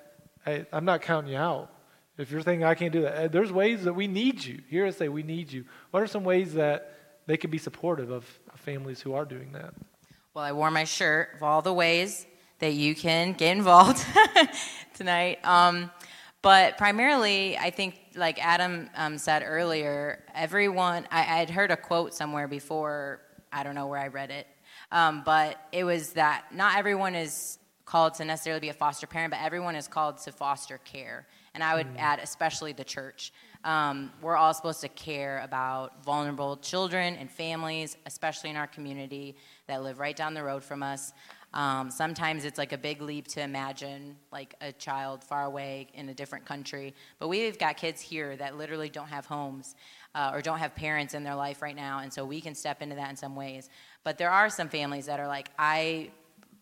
[0.46, 1.72] I'm not counting you out?
[2.18, 4.62] If you're thinking, I can't do that, eh, there's ways that we need you.
[4.70, 5.66] Here I say, we need you.
[5.92, 6.94] What are some ways that
[7.26, 8.26] they can be supportive of
[8.56, 9.74] families who are doing that?
[10.36, 12.28] Well, I wore my shirt of all the ways
[12.60, 14.06] that you can get involved
[14.94, 15.40] tonight.
[15.46, 15.90] Um,
[16.42, 22.14] but primarily, I think, like Adam um, said earlier, everyone, I, had heard a quote
[22.14, 24.46] somewhere before, I don't know where I read it,
[24.92, 29.32] um, but it was that not everyone is called to necessarily be a foster parent,
[29.32, 31.98] but everyone is called to foster care and I would mm.
[31.98, 33.32] add especially the church.
[33.64, 39.38] Um, we're all supposed to care about vulnerable children and families, especially in our community
[39.68, 41.14] that live right down the road from us.
[41.54, 46.10] Um, sometimes it's like a big leap to imagine like a child far away in
[46.10, 49.76] a different country, but we've got kids here that literally don't have homes
[50.14, 52.82] uh, or don't have parents in their life right now, and so we can step
[52.82, 53.70] into that in some ways.
[54.04, 56.12] But there are some families that are like, I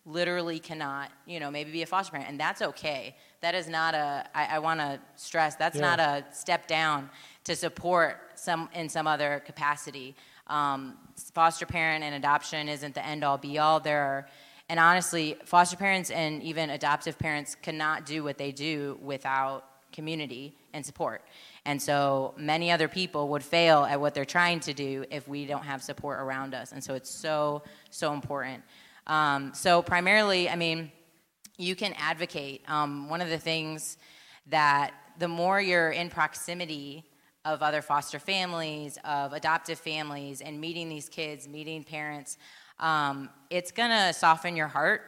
[0.05, 3.15] literally cannot, you know, maybe be a foster parent, and that's okay.
[3.41, 4.25] That is not a.
[4.35, 5.95] I, I want to stress that's yeah.
[5.95, 7.09] not a step down
[7.45, 10.15] to support some in some other capacity.
[10.47, 10.97] Um,
[11.33, 13.79] foster parent and adoption isn't the end all be all.
[13.79, 14.27] There are,
[14.69, 20.57] and honestly, foster parents and even adoptive parents cannot do what they do without community
[20.73, 21.21] and support.
[21.65, 25.45] And so many other people would fail at what they're trying to do if we
[25.45, 26.71] don't have support around us.
[26.71, 28.63] And so it's so, so important.
[29.07, 30.91] Um, so, primarily, I mean,
[31.57, 32.63] you can advocate.
[32.67, 33.97] Um, one of the things
[34.47, 37.03] that the more you're in proximity
[37.45, 42.37] of other foster families, of adoptive families, and meeting these kids, meeting parents,
[42.79, 45.01] um, it's gonna soften your heart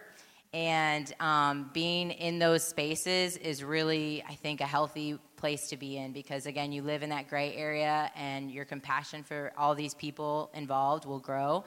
[0.56, 5.98] And um, being in those spaces is really, I think, a healthy place to be
[5.98, 9.94] in because, again, you live in that gray area and your compassion for all these
[9.94, 11.66] people involved will grow.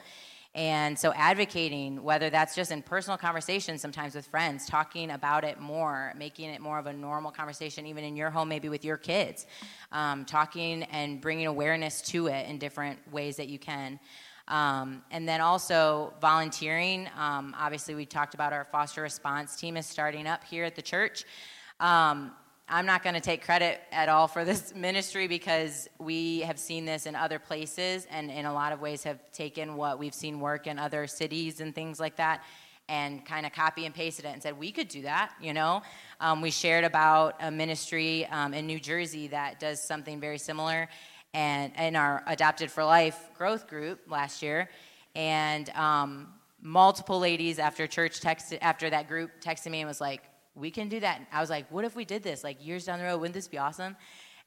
[0.59, 5.57] And so, advocating, whether that's just in personal conversations, sometimes with friends, talking about it
[5.57, 8.97] more, making it more of a normal conversation, even in your home, maybe with your
[8.97, 9.47] kids,
[9.93, 14.01] um, talking and bringing awareness to it in different ways that you can.
[14.49, 17.07] Um, and then also volunteering.
[17.17, 20.81] Um, obviously, we talked about our foster response team is starting up here at the
[20.81, 21.23] church.
[21.79, 22.33] Um,
[22.71, 26.85] I'm not going to take credit at all for this ministry because we have seen
[26.85, 30.39] this in other places and in a lot of ways have taken what we've seen
[30.39, 32.43] work in other cities and things like that
[32.87, 35.81] and kind of copy and pasted it and said we could do that you know?
[36.19, 40.89] Um, we shared about a ministry um, in new jersey that does something very similar
[41.33, 44.69] and in our adopted for life growth group last year.
[45.15, 46.27] And um,
[46.61, 50.28] multiple ladies after church texted after that group texted me and was like
[50.59, 51.21] we can do that.
[51.31, 53.19] I was like, what if we did this like years down the road?
[53.19, 53.95] Wouldn't this be awesome?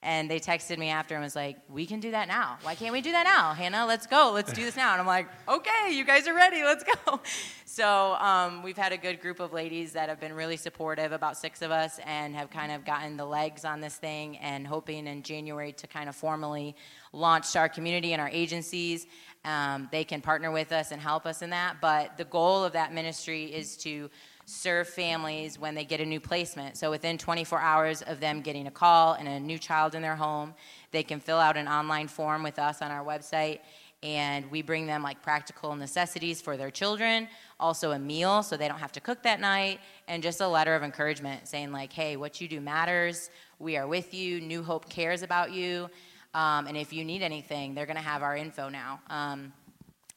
[0.05, 2.59] And they texted me after and was like, we can do that now.
[2.63, 3.55] Why can't we do that now?
[3.55, 4.33] Hannah, let's go.
[4.35, 4.91] Let's do this now.
[4.93, 6.63] And I'm like, okay, you guys are ready.
[6.65, 7.21] Let's go.
[7.65, 11.39] So um, we've had a good group of ladies that have been really supportive, about
[11.39, 15.07] six of us, and have kind of gotten the legs on this thing and hoping
[15.07, 16.77] in January to kind of formally
[17.15, 19.07] launch our community and our agencies.
[19.47, 21.77] Um, they can partner with us and help us in that.
[21.81, 24.11] But the goal of that ministry is to
[24.53, 26.77] serve families when they get a new placement.
[26.77, 30.17] So within 24 hours of them getting a call and a new child in their
[30.17, 30.55] home,
[30.91, 33.61] they can fill out an online form with us on our website
[34.03, 37.29] and we bring them like practical necessities for their children,
[37.61, 40.75] also a meal so they don't have to cook that night, and just a letter
[40.75, 43.31] of encouragement saying like, "Hey, what you do matters.
[43.61, 44.41] We are with you.
[44.41, 45.89] New Hope cares about you,
[46.35, 49.53] um, and if you need anything, they're going to have our info now." Um,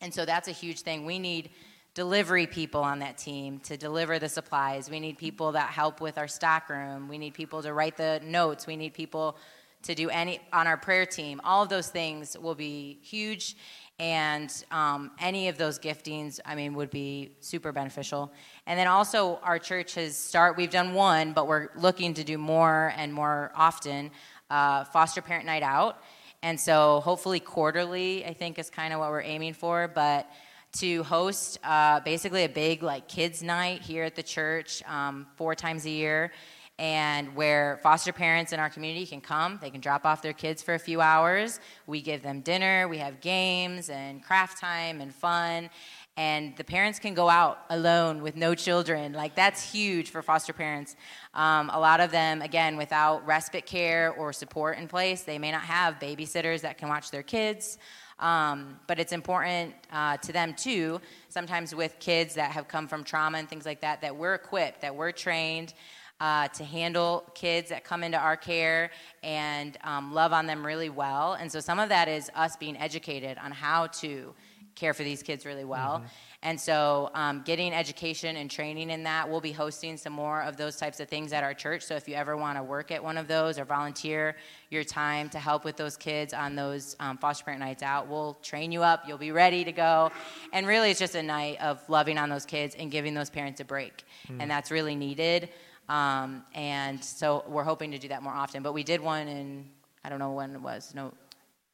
[0.02, 1.06] and so that's a huge thing.
[1.06, 1.52] We need
[1.96, 4.90] delivery people on that team to deliver the supplies.
[4.90, 7.08] We need people that help with our stock room.
[7.08, 8.68] We need people to write the notes.
[8.68, 9.38] We need people
[9.84, 11.40] to do any on our prayer team.
[11.44, 13.56] All of those things will be huge,
[13.98, 18.34] and um, any of those giftings, I mean, would be super beneficial.
[18.66, 20.58] And then also, our church has start.
[20.58, 24.12] We've done one, but we're looking to do more and more often.
[24.50, 26.04] Uh, foster parent night out,
[26.44, 30.30] and so hopefully quarterly, I think is kind of what we're aiming for, but
[30.76, 35.56] to host uh, basically a big like kids night here at the church um, four
[35.56, 36.32] times a year
[36.78, 39.58] and where foster parents in our community can come.
[39.62, 41.62] They can drop off their kids for a few hours.
[41.88, 42.90] We give them dinner.
[42.90, 45.70] We have games and craft time and fun.
[46.18, 49.14] And the parents can go out alone with no children.
[49.14, 50.98] Like that's huge for foster parents.
[51.34, 55.52] Um, a lot of them again without respite care or support in place they may
[55.52, 57.78] not have babysitters that can watch their kids
[58.20, 63.04] um, but it's important uh, to them too, sometimes with kids that have come from
[63.04, 65.74] trauma and things like that, that we're equipped, that we're trained
[66.22, 68.90] uh, to handle kids that come into our care
[69.24, 71.34] and um, love on them really well.
[71.34, 74.34] And so some of that is us being educated on how to
[74.76, 75.98] care for these kids really well.
[75.98, 76.06] Mm-hmm.
[76.46, 80.58] And so, um, getting education and training in that, we'll be hosting some more of
[80.58, 81.82] those types of things at our church.
[81.82, 84.36] So, if you ever want to work at one of those or volunteer
[84.70, 88.36] your time to help with those kids on those um, foster parent nights out, we'll
[88.44, 89.06] train you up.
[89.08, 90.12] You'll be ready to go.
[90.54, 93.60] And really, it's just a night of loving on those kids and giving those parents
[93.60, 94.04] a break.
[94.28, 94.38] Mm.
[94.42, 95.50] And that's really needed.
[95.90, 98.62] Um, and so, we're hoping to do that more often.
[98.62, 99.66] But we did one in,
[100.04, 101.12] I don't know when it was, no,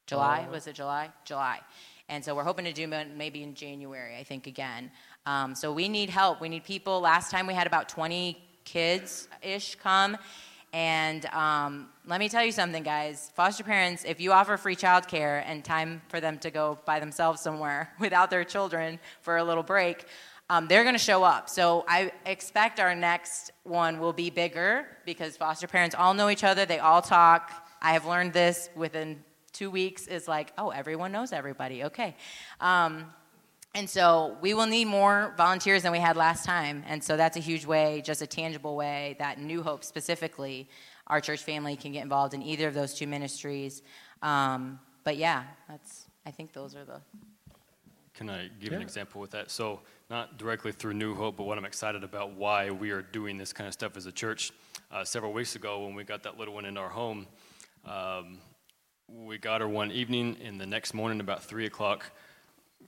[0.06, 0.46] July?
[0.50, 1.10] Was it July?
[1.26, 1.60] July.
[2.12, 4.90] And so we're hoping to do maybe in January, I think, again.
[5.24, 6.42] Um, so we need help.
[6.42, 7.00] We need people.
[7.00, 10.18] Last time we had about 20 kids ish come.
[10.74, 13.32] And um, let me tell you something, guys.
[13.34, 17.40] Foster parents, if you offer free childcare and time for them to go by themselves
[17.40, 20.04] somewhere without their children for a little break,
[20.50, 21.48] um, they're going to show up.
[21.48, 26.44] So I expect our next one will be bigger because foster parents all know each
[26.44, 27.50] other, they all talk.
[27.80, 31.84] I have learned this within two weeks is like, oh, everyone knows everybody.
[31.84, 32.16] Okay.
[32.60, 33.06] Um,
[33.74, 36.84] and so we will need more volunteers than we had last time.
[36.86, 40.68] And so that's a huge way, just a tangible way that New Hope specifically,
[41.06, 43.82] our church family can get involved in either of those two ministries.
[44.20, 47.00] Um, but yeah, that's, I think those are the.
[48.14, 48.76] Can I give yeah.
[48.76, 49.50] an example with that?
[49.50, 53.38] So, not directly through New Hope, but what I'm excited about why we are doing
[53.38, 54.52] this kind of stuff as a church.
[54.90, 57.26] Uh, several weeks ago, when we got that little one in our home,
[57.86, 58.36] um,
[59.14, 62.10] we got her one evening, and the next morning, about 3 o'clock,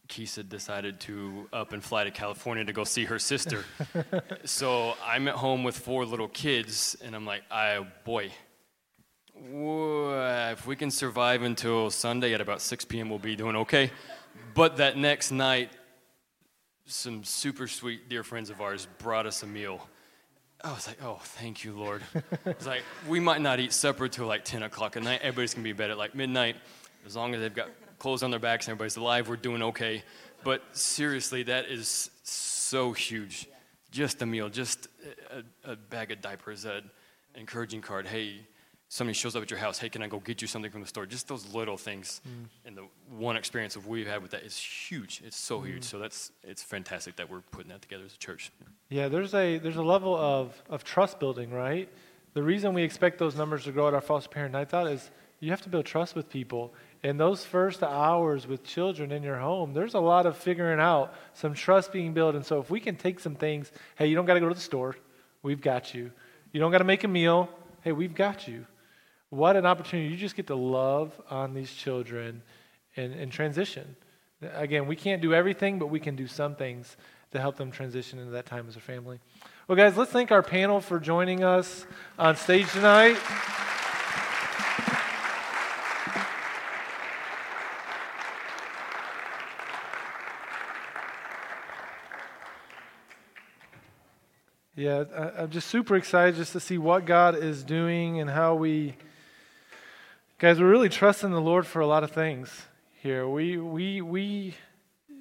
[0.09, 3.65] Kisa decided to up and fly to California to go see her sister.
[4.45, 8.31] so I'm at home with four little kids, and I'm like, oh boy,
[9.37, 13.91] if we can survive until Sunday at about 6 p.m., we'll be doing okay.
[14.55, 15.71] But that next night,
[16.87, 19.89] some super sweet dear friends of ours brought us a meal.
[20.65, 22.01] I was like, oh, thank you, Lord.
[22.47, 25.21] it's like, we might not eat supper till like 10 o'clock at night.
[25.21, 26.57] Everybody's going to be bed at like midnight.
[27.05, 30.03] As long as they've got clothes on their backs and everybody's alive, we're doing okay.
[30.43, 33.47] But seriously, that is so huge.
[33.91, 34.89] Just a meal, just
[35.31, 36.91] a, a bag of diapers, an
[37.35, 38.07] encouraging card.
[38.07, 38.41] Hey,
[38.95, 40.87] somebody shows up at your house, hey, can I go get you something from the
[40.87, 41.05] store?
[41.05, 42.21] Just those little things.
[42.29, 42.47] Mm.
[42.65, 45.21] And the one experience of we've had with that is huge.
[45.27, 45.67] It's so mm.
[45.67, 45.83] huge.
[45.83, 48.53] So that's it's fantastic that we're putting that together as a church.
[48.91, 51.89] Yeah, there's a there's a level of, of trust building, right?
[52.35, 55.11] The reason we expect those numbers to grow at our foster parent nights out is
[55.41, 56.73] you have to build trust with people.
[57.03, 61.15] And those first hours with children in your home, there's a lot of figuring out,
[61.33, 62.37] some trust being built.
[62.37, 64.55] And so if we can take some things, hey, you don't got to go to
[64.55, 64.97] the store,
[65.43, 66.13] we've got you.
[66.53, 67.51] You don't got to make a meal,
[67.83, 68.67] hey, we've got you.
[69.35, 70.11] What an opportunity.
[70.11, 72.41] You just get to love on these children
[72.97, 73.97] and, and transition.
[74.41, 76.97] Again, we can't do everything, but we can do some things
[77.33, 79.19] to help them transition into that time as a family.
[79.67, 81.85] Well, guys, let's thank our panel for joining us
[82.17, 83.17] on stage tonight.
[94.77, 98.55] Yeah, I, am just super excited just to see what God is doing and how
[98.55, 98.95] we,
[100.37, 102.51] guys, we're really trusting the Lord for a lot of things
[103.01, 103.29] here.
[103.29, 104.55] We, we, we,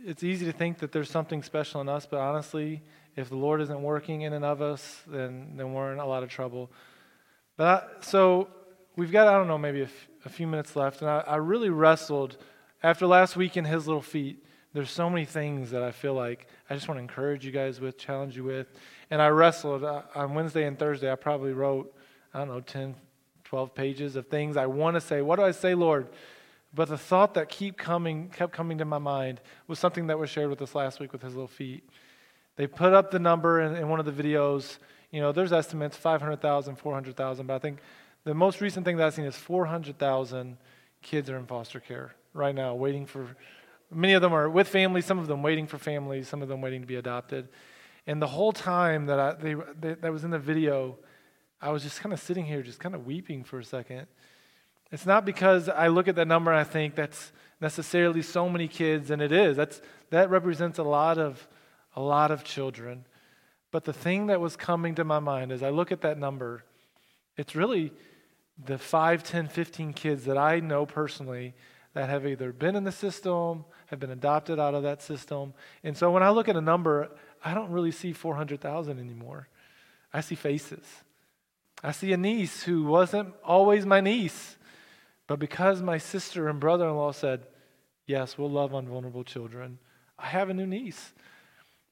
[0.03, 2.81] it's easy to think that there's something special in us, but honestly,
[3.15, 6.23] if the Lord isn't working in and of us, then, then we're in a lot
[6.23, 6.71] of trouble.
[7.57, 8.47] But I, so
[8.95, 11.35] we've got, I don't know, maybe a, f- a few minutes left, and I, I
[11.35, 12.37] really wrestled
[12.81, 14.43] after last week in His Little Feet.
[14.73, 17.79] There's so many things that I feel like I just want to encourage you guys
[17.79, 18.65] with, challenge you with.
[19.11, 21.11] And I wrestled uh, on Wednesday and Thursday.
[21.11, 21.95] I probably wrote,
[22.33, 22.95] I don't know, 10,
[23.53, 25.21] 12 pages of things I want to say.
[25.21, 26.07] What do I say, Lord?
[26.73, 30.31] But the thought that keep coming, kept coming to my mind was something that was
[30.31, 31.87] shared with us last week with his little feet.
[32.55, 34.79] They put up the number in, in one of the videos.
[35.11, 37.77] You know, there's estimates 500,000, 400,000, but I think
[38.23, 40.57] the most recent thing that I've seen is 400,000
[41.03, 43.35] kids are in foster care right now, waiting for.
[43.91, 46.59] Many of them are with families, some of them waiting for families, some of them
[46.59, 47.49] waiting to be adopted.
[48.07, 50.97] And the whole time that I they, they, that was in the video,
[51.63, 54.07] I was just kind of sitting here, just kind of weeping for a second.
[54.91, 58.67] It's not because I look at that number and I think that's necessarily so many
[58.67, 59.55] kids, and it is.
[59.55, 61.47] That's that represents a lot of
[61.95, 63.05] a lot of children.
[63.71, 66.65] But the thing that was coming to my mind as I look at that number,
[67.37, 67.93] it's really
[68.63, 71.55] the 5, 10, 15 kids that I know personally
[71.93, 75.53] that have either been in the system, have been adopted out of that system.
[75.81, 77.09] And so when I look at a number,
[77.43, 79.47] I don't really see 400,000 anymore.
[80.13, 80.85] I see faces.
[81.83, 84.55] I see a niece who wasn't always my niece,
[85.27, 87.45] but because my sister and brother in law said,
[88.05, 89.79] Yes, we'll love on vulnerable children,
[90.17, 91.13] I have a new niece.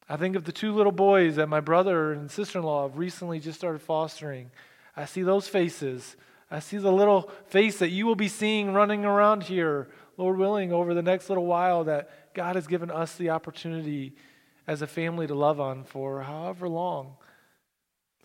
[0.10, 2.98] I think of the two little boys that my brother and sister in law have
[2.98, 4.52] recently just started fostering.
[4.96, 6.18] I see those faces.
[6.50, 10.74] I see the little face that you will be seeing running around here, Lord willing,
[10.74, 14.14] over the next little while that God has given us the opportunity
[14.68, 17.16] as a family to love on for however long.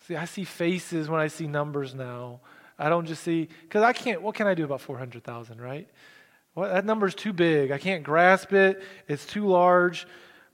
[0.05, 2.41] See, I see faces when I see numbers now.
[2.79, 5.89] I don't just see, because I can't, what can I do about 400,000, right?
[6.53, 7.71] Well, that number's too big.
[7.71, 10.07] I can't grasp it, it's too large.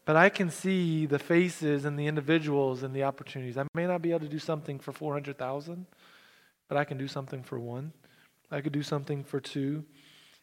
[0.06, 3.58] But I can see the faces and the individuals and the opportunities.
[3.58, 5.86] I may not be able to do something for 400,000,
[6.68, 7.94] but I can do something for one.
[8.52, 9.86] I could do something for two.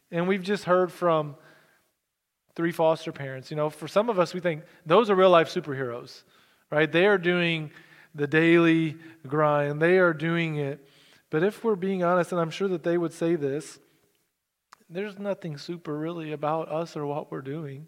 [0.09, 1.35] And we've just heard from
[2.55, 3.51] three foster parents.
[3.51, 6.23] You know, for some of us, we think those are real life superheroes,
[6.71, 6.91] right?
[6.91, 7.71] They are doing
[8.13, 8.97] the daily
[9.27, 10.87] grind, they are doing it.
[11.29, 13.79] But if we're being honest, and I'm sure that they would say this,
[14.89, 17.87] there's nothing super really about us or what we're doing.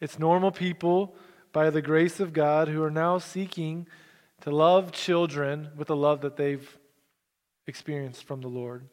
[0.00, 1.14] It's normal people
[1.52, 3.86] by the grace of God who are now seeking
[4.40, 6.78] to love children with the love that they've
[7.66, 8.88] experienced from the Lord.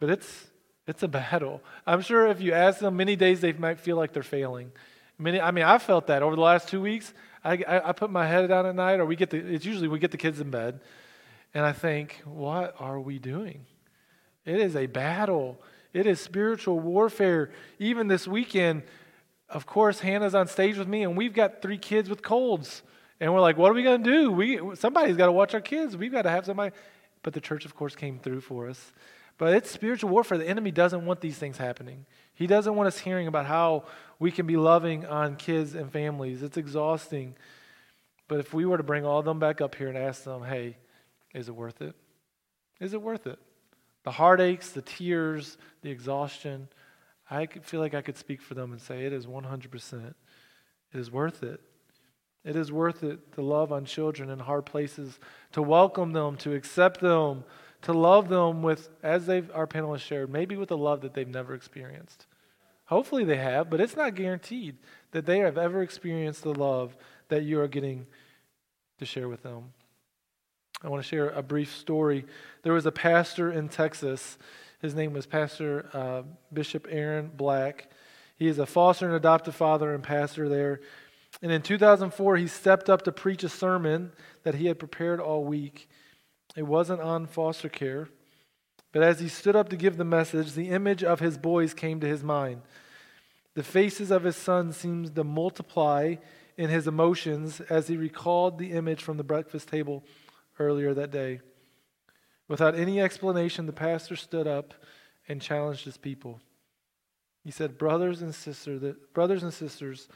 [0.00, 0.46] But it's
[0.86, 1.62] it's a battle.
[1.86, 4.70] I'm sure if you ask them, many days they might feel like they're failing.
[5.18, 7.12] Many, I mean, I felt that over the last two weeks.
[7.46, 9.98] I, I, put my head down at night, or we get the, it's usually we
[9.98, 10.80] get the kids in bed,
[11.54, 13.66] and I think, what are we doing?
[14.44, 15.60] It is a battle.
[15.92, 17.50] It is spiritual warfare.
[17.78, 18.82] Even this weekend,
[19.48, 22.82] of course, Hannah's on stage with me, and we've got three kids with colds.
[23.20, 24.30] And we're like, what are we going to do?
[24.30, 25.96] We, somebody's got to watch our kids.
[25.96, 26.74] We've got to have somebody.
[27.22, 28.92] But the church, of course, came through for us.
[29.38, 30.36] But it's spiritual warfare.
[30.36, 32.06] The enemy doesn't want these things happening.
[32.36, 33.84] He doesn't want us hearing about how
[34.18, 36.42] we can be loving on kids and families.
[36.42, 37.34] It's exhausting.
[38.28, 40.44] But if we were to bring all of them back up here and ask them,
[40.44, 40.76] hey,
[41.34, 41.94] is it worth it?
[42.78, 43.38] Is it worth it?
[44.04, 46.68] The heartaches, the tears, the exhaustion,
[47.30, 50.14] I feel like I could speak for them and say it is 100%.
[50.92, 51.60] It is worth it.
[52.44, 55.18] It is worth it to love on children in hard places,
[55.52, 57.44] to welcome them, to accept them,
[57.86, 61.28] to love them with, as they've, our panelists shared, maybe with a love that they've
[61.28, 62.26] never experienced.
[62.86, 64.76] Hopefully they have, but it's not guaranteed
[65.12, 66.96] that they have ever experienced the love
[67.28, 68.08] that you are getting
[68.98, 69.72] to share with them.
[70.82, 72.24] I want to share a brief story.
[72.64, 74.36] There was a pastor in Texas.
[74.82, 76.22] His name was Pastor uh,
[76.52, 77.88] Bishop Aaron Black.
[78.36, 80.80] He is a foster and adoptive father and pastor there.
[81.40, 84.10] And in 2004, he stepped up to preach a sermon
[84.42, 85.88] that he had prepared all week.
[86.56, 88.08] It wasn't on foster care.
[88.92, 92.00] But as he stood up to give the message, the image of his boys came
[92.00, 92.62] to his mind.
[93.54, 96.16] The faces of his sons seemed to multiply
[96.56, 100.02] in his emotions as he recalled the image from the breakfast table
[100.58, 101.40] earlier that day.
[102.48, 104.72] Without any explanation, the pastor stood up
[105.28, 106.40] and challenged his people.
[107.44, 110.08] He said, "Brothers and sisters, brothers and sisters,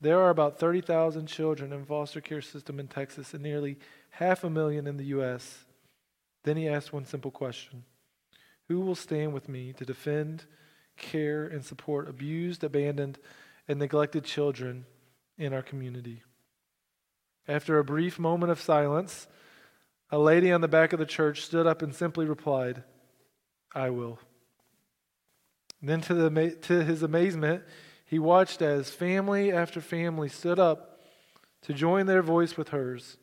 [0.00, 3.78] there are about 30,000 children in foster care system in Texas and nearly
[4.10, 5.64] half a million in the US."
[6.44, 7.84] Then he asked one simple question.
[8.68, 10.44] Who will stand with me to defend,
[10.96, 13.18] care, and support abused, abandoned,
[13.68, 14.86] and neglected children
[15.38, 16.22] in our community?
[17.48, 19.26] After a brief moment of silence,
[20.10, 22.84] a lady on the back of the church stood up and simply replied,
[23.74, 24.18] I will.
[25.80, 27.64] And then, to, the, to his amazement,
[28.04, 31.00] he watched as family after family stood up
[31.62, 33.16] to join their voice with hers.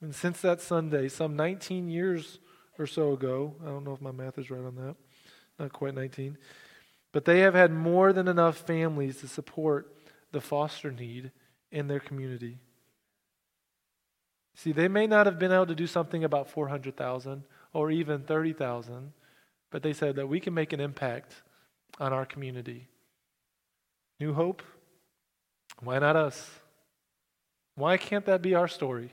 [0.00, 2.38] And since that Sunday, some 19 years
[2.78, 4.96] or so ago, I don't know if my math is right on that,
[5.58, 6.38] not quite 19,
[7.12, 9.94] but they have had more than enough families to support
[10.30, 11.32] the foster need
[11.72, 12.58] in their community.
[14.54, 19.12] See, they may not have been able to do something about 400,000 or even 30,000,
[19.70, 21.42] but they said that we can make an impact
[22.00, 22.88] on our community.
[24.20, 24.62] New Hope,
[25.80, 26.50] why not us?
[27.76, 29.12] Why can't that be our story?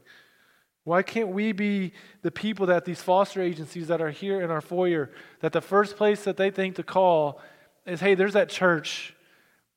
[0.86, 4.61] Why can't we be the people that these foster agencies that are here in our
[4.61, 5.11] foyer,
[5.41, 7.41] that the first place that they think to call
[7.88, 9.15] is, hey, there's that church.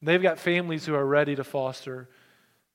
[0.03, 2.11] They've got families who are ready to foster.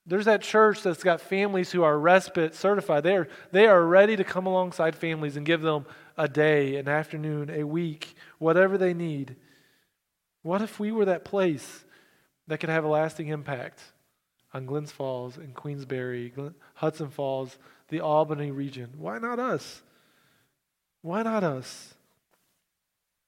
[0.08, 3.04] There's that church that's got families who are respite certified.
[3.04, 5.86] They are, they are ready to come alongside families and give them
[6.18, 9.36] a day, an afternoon, a week, whatever they need.
[10.42, 11.86] What if we were that place
[12.48, 13.80] that could have a lasting impact
[14.54, 16.34] on Glens Falls and Queensbury,
[16.74, 17.58] Hudson Falls,
[17.94, 18.90] the Albany region?
[18.98, 19.84] Why not us?
[21.04, 21.94] Why not us?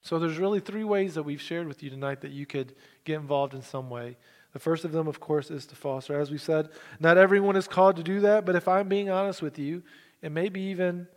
[0.01, 3.18] So there's really three ways that we've shared with you tonight that you could get
[3.20, 4.18] involved in some way.
[4.53, 6.20] The first of them, of course, is to foster.
[6.20, 9.43] As we said, not everyone is called to do that, but if I'm being honest
[9.43, 9.84] with you,
[10.24, 11.07] it may be even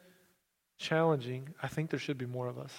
[0.76, 1.54] challenging.
[1.62, 2.72] I think there should be more of us.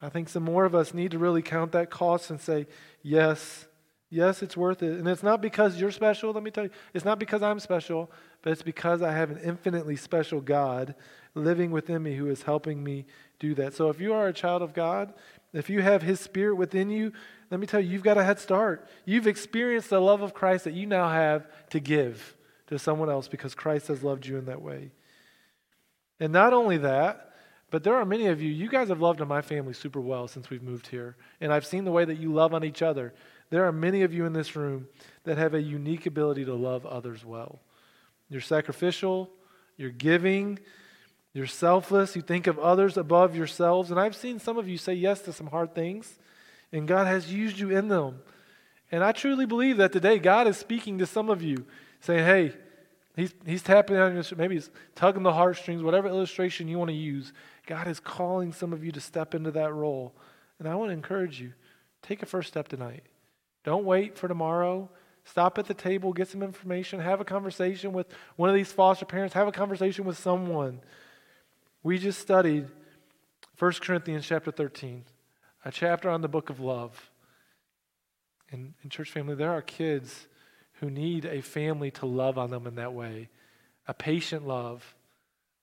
[0.00, 2.66] I think some more of us need to really count that cost and say,
[3.02, 3.66] yes,
[4.10, 4.98] yes, it's worth it.
[4.98, 6.70] And it's not because you're special, let me tell you.
[6.94, 8.10] It's not because I'm special,
[8.42, 10.94] but it's because I have an infinitely special God
[11.34, 13.06] living within me who is helping me
[13.38, 13.74] do that.
[13.74, 15.12] So if you are a child of God,
[15.52, 17.12] if you have His Spirit within you,
[17.50, 18.88] let me tell you, you've got a head start.
[19.04, 22.36] You've experienced the love of Christ that you now have to give
[22.68, 24.90] to someone else because Christ has loved you in that way.
[26.18, 27.32] And not only that,
[27.70, 30.28] but there are many of you, you guys have loved on my family super well
[30.28, 31.16] since we've moved here.
[31.40, 33.12] And I've seen the way that you love on each other.
[33.50, 34.88] There are many of you in this room
[35.24, 37.60] that have a unique ability to love others well.
[38.28, 39.30] You're sacrificial,
[39.76, 40.58] you're giving,
[41.32, 43.90] you're selfless, you think of others above yourselves.
[43.90, 46.18] And I've seen some of you say yes to some hard things
[46.72, 48.20] and God has used you in them.
[48.90, 51.66] And I truly believe that today God is speaking to some of you,
[52.00, 52.52] saying, hey,
[53.16, 56.96] he's, he's tapping on your, maybe he's tugging the heartstrings, whatever illustration you want to
[56.96, 57.32] use.
[57.66, 60.14] God is calling some of you to step into that role.
[60.58, 61.52] And I want to encourage you
[62.02, 63.02] take a first step tonight.
[63.66, 64.88] Don't wait for tomorrow.
[65.24, 68.06] Stop at the table, get some information, have a conversation with
[68.36, 70.80] one of these foster parents, have a conversation with someone.
[71.82, 72.68] We just studied
[73.58, 75.04] 1 Corinthians chapter 13
[75.64, 77.10] a chapter on the book of love.
[78.52, 80.28] And in church family, there are kids
[80.74, 83.30] who need a family to love on them in that way
[83.88, 84.94] a patient love,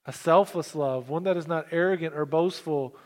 [0.05, 2.97] a selfless love, one that is not arrogant or boastful,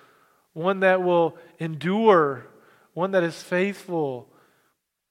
[0.54, 2.48] one that will endure,
[2.96, 4.28] one that is faithful.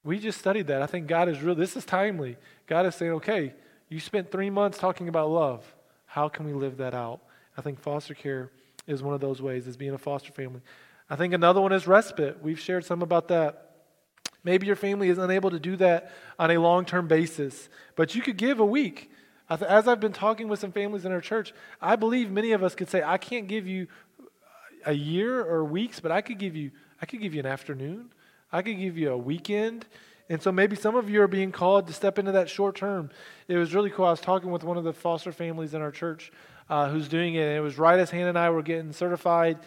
[0.07, 0.81] We just studied that.
[0.81, 1.53] I think God is real.
[1.53, 2.37] This is timely.
[2.65, 3.53] God is saying, okay,
[3.89, 5.65] you spent three months talking about love.
[6.05, 7.19] How can we live that out?
[7.57, 8.49] I think foster care
[8.87, 10.61] is one of those ways, as being a foster family.
[11.09, 12.41] I think another one is respite.
[12.41, 13.71] We've shared some about that.
[14.45, 18.21] Maybe your family is unable to do that on a long term basis, but you
[18.21, 19.11] could give a week.
[19.49, 22.75] As I've been talking with some families in our church, I believe many of us
[22.75, 23.87] could say, I can't give you
[24.85, 28.09] a year or weeks, but I could give you, I could give you an afternoon.
[28.51, 29.85] I could give you a weekend.
[30.29, 33.09] And so maybe some of you are being called to step into that short term.
[33.47, 34.05] It was really cool.
[34.05, 36.31] I was talking with one of the foster families in our church
[36.69, 39.57] uh, who's doing it, and it was right as Hannah and I were getting certified.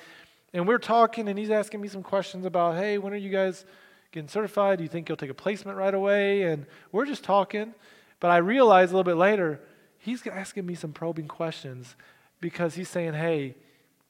[0.53, 3.65] And we're talking, and he's asking me some questions about, hey, when are you guys
[4.13, 4.79] getting certified?
[4.79, 6.43] Do you think you'll take a placement right away?
[6.43, 7.75] And we're just talking.
[8.19, 9.61] But I realized a little bit later,
[9.99, 11.97] he's asking me some probing questions
[12.41, 13.55] because he's saying, hey,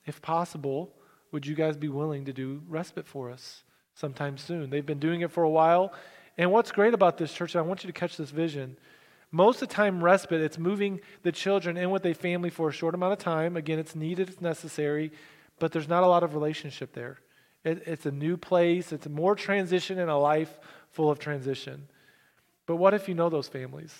[0.06, 0.92] if possible,
[1.30, 3.62] would you guys be willing to do respite for us
[4.00, 4.70] sometime soon?
[4.70, 5.92] They've been doing it for a while.
[6.38, 8.76] And what's great about this church, I want you to catch this vision.
[9.30, 12.72] Most of the time, respite, it's moving the children in with a family for a
[12.72, 13.56] short amount of time.
[13.56, 15.12] Again, it's needed, it's necessary,
[15.60, 17.18] but there's not a lot of relationship there.
[17.62, 21.86] It, it's a new place, it's more transition in a life full of transition.
[22.66, 23.94] But what if you know those families?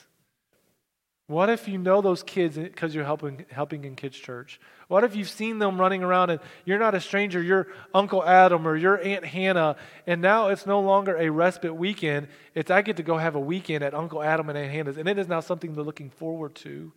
[1.31, 4.59] What if you know those kids because you're helping, helping in kids' church?
[4.89, 8.67] What if you've seen them running around and you're not a stranger, you're Uncle Adam
[8.67, 9.77] or you're Aunt Hannah,
[10.09, 12.27] and now it's no longer a respite weekend.
[12.53, 15.09] It's I get to go have a weekend at Uncle Adam and Aunt Hannah's, and
[15.09, 16.93] it is now something they're looking forward to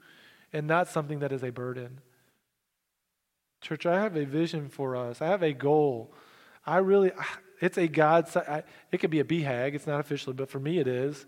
[0.51, 2.01] and not something that is a burden.
[3.61, 6.11] Church, I have a vision for us, I have a goal.
[6.65, 7.11] I really,
[7.61, 8.27] it's a God,
[8.91, 11.27] it could be a BHAG, it's not officially, but for me it is,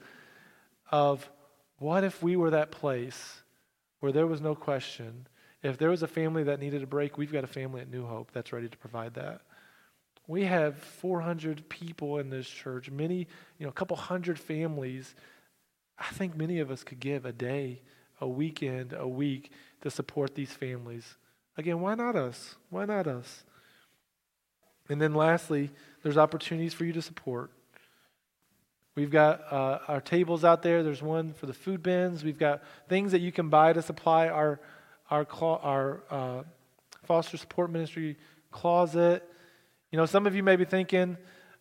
[0.90, 1.30] of
[1.78, 3.42] what if we were that place
[4.00, 5.28] where there was no question?
[5.62, 8.06] If there was a family that needed a break, we've got a family at New
[8.06, 9.42] Hope that's ready to provide that.
[10.28, 15.16] We have 400 people in this church, many, you know, a couple hundred families.
[16.00, 17.82] I think many of us could give a day,
[18.20, 19.52] a weekend, a week
[19.82, 21.16] to support these families.
[21.58, 22.56] Again, why not us?
[22.70, 23.44] Why not us?
[24.90, 25.72] And then lastly,
[26.04, 27.52] there's opportunities for you to support.
[28.96, 30.82] We've got uh, our tables out there.
[30.82, 32.24] There's one for the food bins.
[32.24, 34.62] We've got things that you can buy to supply our
[35.12, 36.44] our our uh,
[37.04, 38.18] foster support ministry
[38.52, 39.30] closet.
[39.92, 41.18] You know, some of you may be thinking,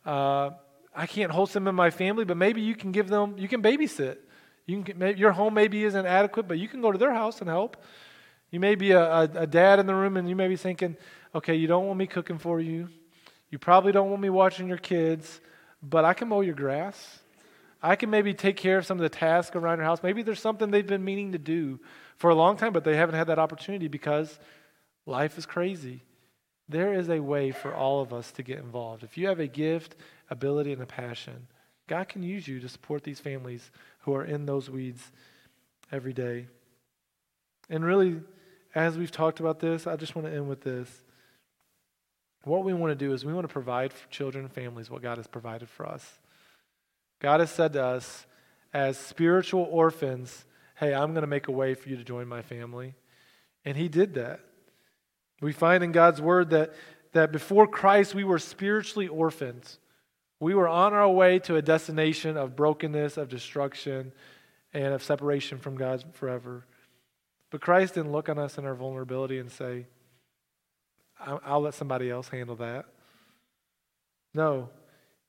[0.07, 0.51] uh,
[0.95, 3.37] I can't host them in my family, but maybe you can give them.
[3.37, 4.19] You can babysit.
[4.67, 7.41] You can maybe, your home maybe isn't adequate, but you can go to their house
[7.41, 7.77] and help.
[8.53, 10.97] You may be a, a, a dad in the room, and you may be thinking,
[11.35, 12.89] okay, you don't want me cooking for you.
[13.51, 15.41] You probably don't want me watching your kids,
[15.83, 17.19] but I can mow your grass.
[17.85, 20.03] I can maybe take care of some of the tasks around your house.
[20.03, 21.79] Maybe there's something they've been meaning to do
[22.17, 24.39] for a long time, but they haven't had that opportunity because
[25.05, 26.03] life is crazy.
[26.67, 29.05] There is a way for all of us to get involved.
[29.05, 29.97] If you have a gift,
[30.31, 31.47] ability, and a passion,
[31.87, 33.71] God can use you to support these families
[34.01, 35.13] who are in those weeds
[35.93, 36.47] every day.
[37.69, 38.23] And really,
[38.75, 40.89] as we've talked about this, I just want to end with this.
[42.45, 45.03] What we want to do is we want to provide for children and families what
[45.03, 46.19] God has provided for us.
[47.25, 48.27] God has said to us,
[48.75, 50.45] as spiritual orphans,
[50.77, 52.97] hey, I'm going to make a way for you to join my family.
[53.65, 54.41] And He did that.
[55.41, 56.75] We find in God's Word that,
[57.13, 59.79] that before Christ, we were spiritually orphans.
[60.39, 64.13] We were on our way to a destination of brokenness, of destruction,
[64.75, 66.67] and of separation from God forever.
[67.51, 69.87] But Christ didn't look on us in our vulnerability and say,
[71.19, 72.85] I'll, let somebody else handle that.
[74.35, 74.69] No,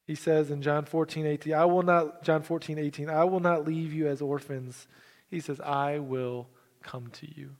[0.05, 3.65] he says in John 14, 18, I will not, John 14, 18, I will not
[3.65, 4.87] leave you as orphans.
[5.29, 6.47] He says, I will
[6.83, 7.51] come to you.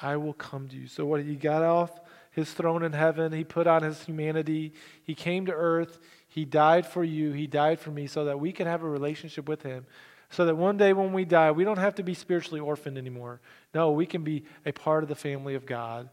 [0.00, 0.88] I will come to you.
[0.88, 2.00] So what he got off
[2.32, 4.72] his throne in heaven, he put on his humanity,
[5.04, 8.52] he came to earth, he died for you, he died for me so that we
[8.52, 9.84] can have a relationship with him.
[10.30, 13.42] So that one day when we die, we don't have to be spiritually orphaned anymore.
[13.74, 16.08] No, we can be a part of the family of God.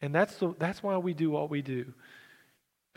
[0.00, 1.92] And that's, the, that's why we do what we do.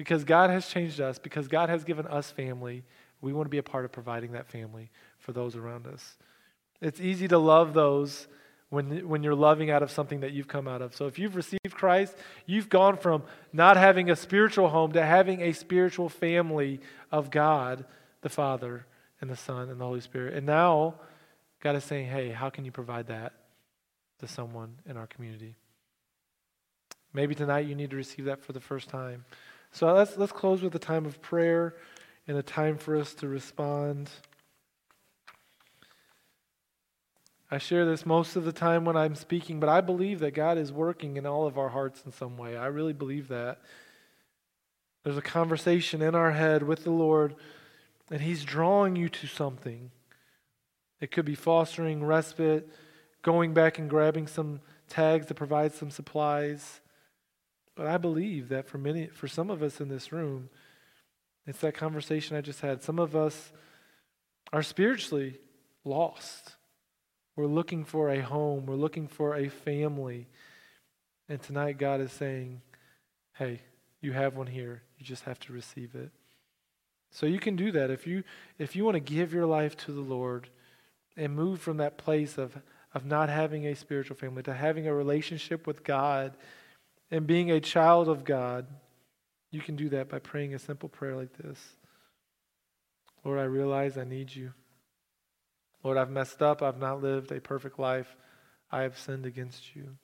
[0.02, 2.84] Because God has changed us, because God has given us family,
[3.22, 4.90] we want to be a part of providing that family
[5.20, 6.18] for those around us.
[6.82, 8.28] It's easy to love those
[8.72, 10.96] when, when you're loving out of something that you've come out of.
[10.96, 12.16] So if you've received Christ,
[12.48, 13.22] you've gone from
[13.54, 16.80] not having a spiritual home to having a spiritual family
[17.12, 17.86] of God,
[18.22, 18.88] the Father,
[19.22, 20.34] and the Son, and the Holy Spirit.
[20.34, 20.96] And now,
[21.60, 23.34] God is saying, hey, how can you provide that
[24.18, 25.58] to someone in our community?
[27.14, 29.26] Maybe tonight you need to receive that for the first time.
[29.72, 31.76] So let's, let's close with a time of prayer
[32.28, 34.10] and a time for us to respond.
[37.50, 40.58] I share this most of the time when I'm speaking, but I believe that God
[40.58, 42.56] is working in all of our hearts in some way.
[42.56, 43.60] I really believe that.
[45.04, 47.36] There's a conversation in our head with the Lord,
[48.10, 49.92] and He's drawing you to something.
[51.00, 52.70] It could be fostering respite,
[53.22, 56.82] going back and grabbing some tags to provide some supplies.
[57.82, 60.52] But I believe that for many, for some of us in this room,
[61.48, 62.84] it's that conversation I just had.
[62.84, 63.52] Some of us
[64.54, 65.40] are spiritually
[65.84, 66.58] lost.
[67.36, 70.28] We're looking for a home, we're looking for a family.
[71.28, 72.62] And tonight, God is saying,
[73.34, 73.64] hey,
[74.00, 74.84] you have one here.
[75.00, 76.12] You just have to receive it.
[77.10, 78.24] So you can do that if you
[78.60, 80.50] if you want to give your life to the Lord
[81.18, 82.62] and move from that place of
[82.94, 86.38] of not having a spiritual family to having a relationship with God
[87.12, 88.66] and being a child of God,
[89.52, 91.60] you can do that by praying a simple prayer like this.
[93.24, 94.54] Lord, I realize I need you.
[95.84, 96.62] Lord, I've messed up.
[96.62, 98.16] I've not lived a perfect life.
[98.72, 99.98] I have sinned against you.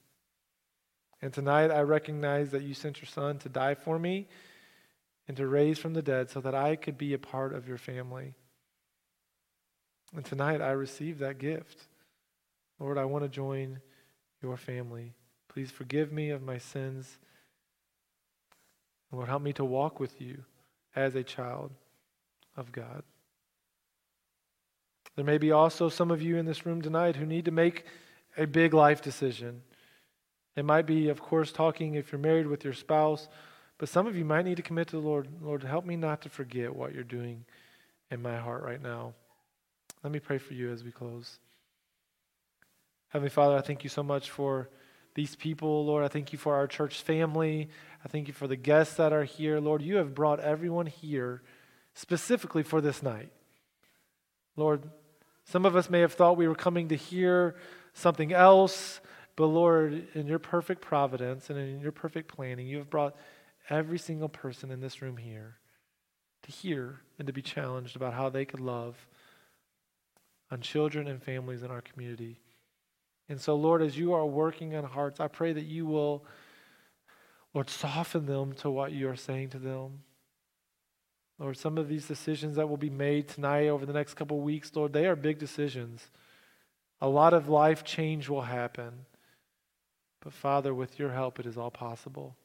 [1.21, 4.27] And tonight I recognize that you sent your son to die for me
[5.27, 7.77] and to raise from the dead so that I could be a part of your
[7.77, 8.35] family.
[10.15, 11.87] And tonight I receive that gift.
[12.79, 13.81] Lord, I want to join
[14.41, 15.13] your family.
[15.57, 17.17] Please forgive me of my sins.
[19.11, 20.43] Lord, help me to walk with you
[20.95, 21.71] as a child
[22.55, 23.01] of God.
[25.15, 27.85] There may be also some of you in this room tonight who need to make
[28.37, 29.63] a big life decision.
[30.55, 33.27] It might be, of course, talking if you're married with your spouse,
[33.79, 35.27] but some of you might need to commit to the Lord.
[35.41, 37.45] Lord, help me not to forget what you're doing
[38.11, 39.15] in my heart right now.
[40.03, 41.39] Let me pray for you as we close.
[43.07, 44.69] Heavenly Father, I thank you so much for
[45.17, 46.05] these people, Lord.
[46.05, 47.69] I thank you for our church family.
[48.05, 49.59] I thank you for the guests that are here.
[49.59, 51.41] Lord, you have brought everyone here
[51.95, 53.31] specifically for this night.
[54.55, 54.83] Lord,
[55.43, 57.55] some of us may have thought we were coming to hear
[57.95, 59.01] something else,
[59.35, 63.15] but Lord, in your perfect providence and in your perfect planning, you have brought
[63.71, 65.57] every single person in this room here
[66.43, 69.07] to hear and to be challenged about how they could love
[70.51, 72.39] on children and families in our community.
[73.29, 76.25] And so, Lord, as you are working on hearts, I pray that you will,
[77.53, 80.03] Lord, soften them to what you are saying to them.
[81.39, 84.71] Lord, some of these decisions that will be made tonight over the next couple weeks,
[84.75, 86.09] Lord, they are big decisions.
[86.99, 89.05] A lot of life change will happen.
[90.21, 92.35] But Father, with your help, it is all possible.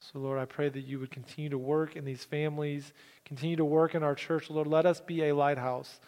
[0.00, 2.92] So, Lord, I pray that you would continue to work in these families,
[3.24, 4.50] continue to work in our church.
[4.50, 5.98] Lord, let us be a lighthouse.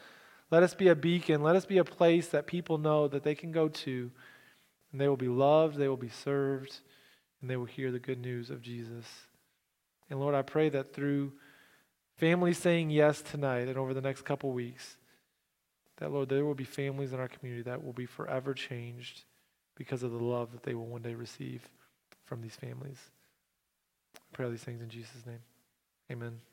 [0.50, 1.42] Let us be a beacon.
[1.42, 4.10] Let us be a place that people know that they can go to,
[4.92, 6.80] and they will be loved, they will be served,
[7.40, 9.04] and they will hear the good news of Jesus.
[10.08, 11.32] And Lord, I pray that through
[12.16, 14.96] families saying yes tonight and over the next couple weeks,
[15.98, 19.22] that, Lord, there will be families in our community that will be forever changed
[19.76, 21.68] because of the love that they will one day receive
[22.24, 22.98] from these families.
[24.16, 25.40] I pray all these things in Jesus' name.
[26.10, 26.49] Amen.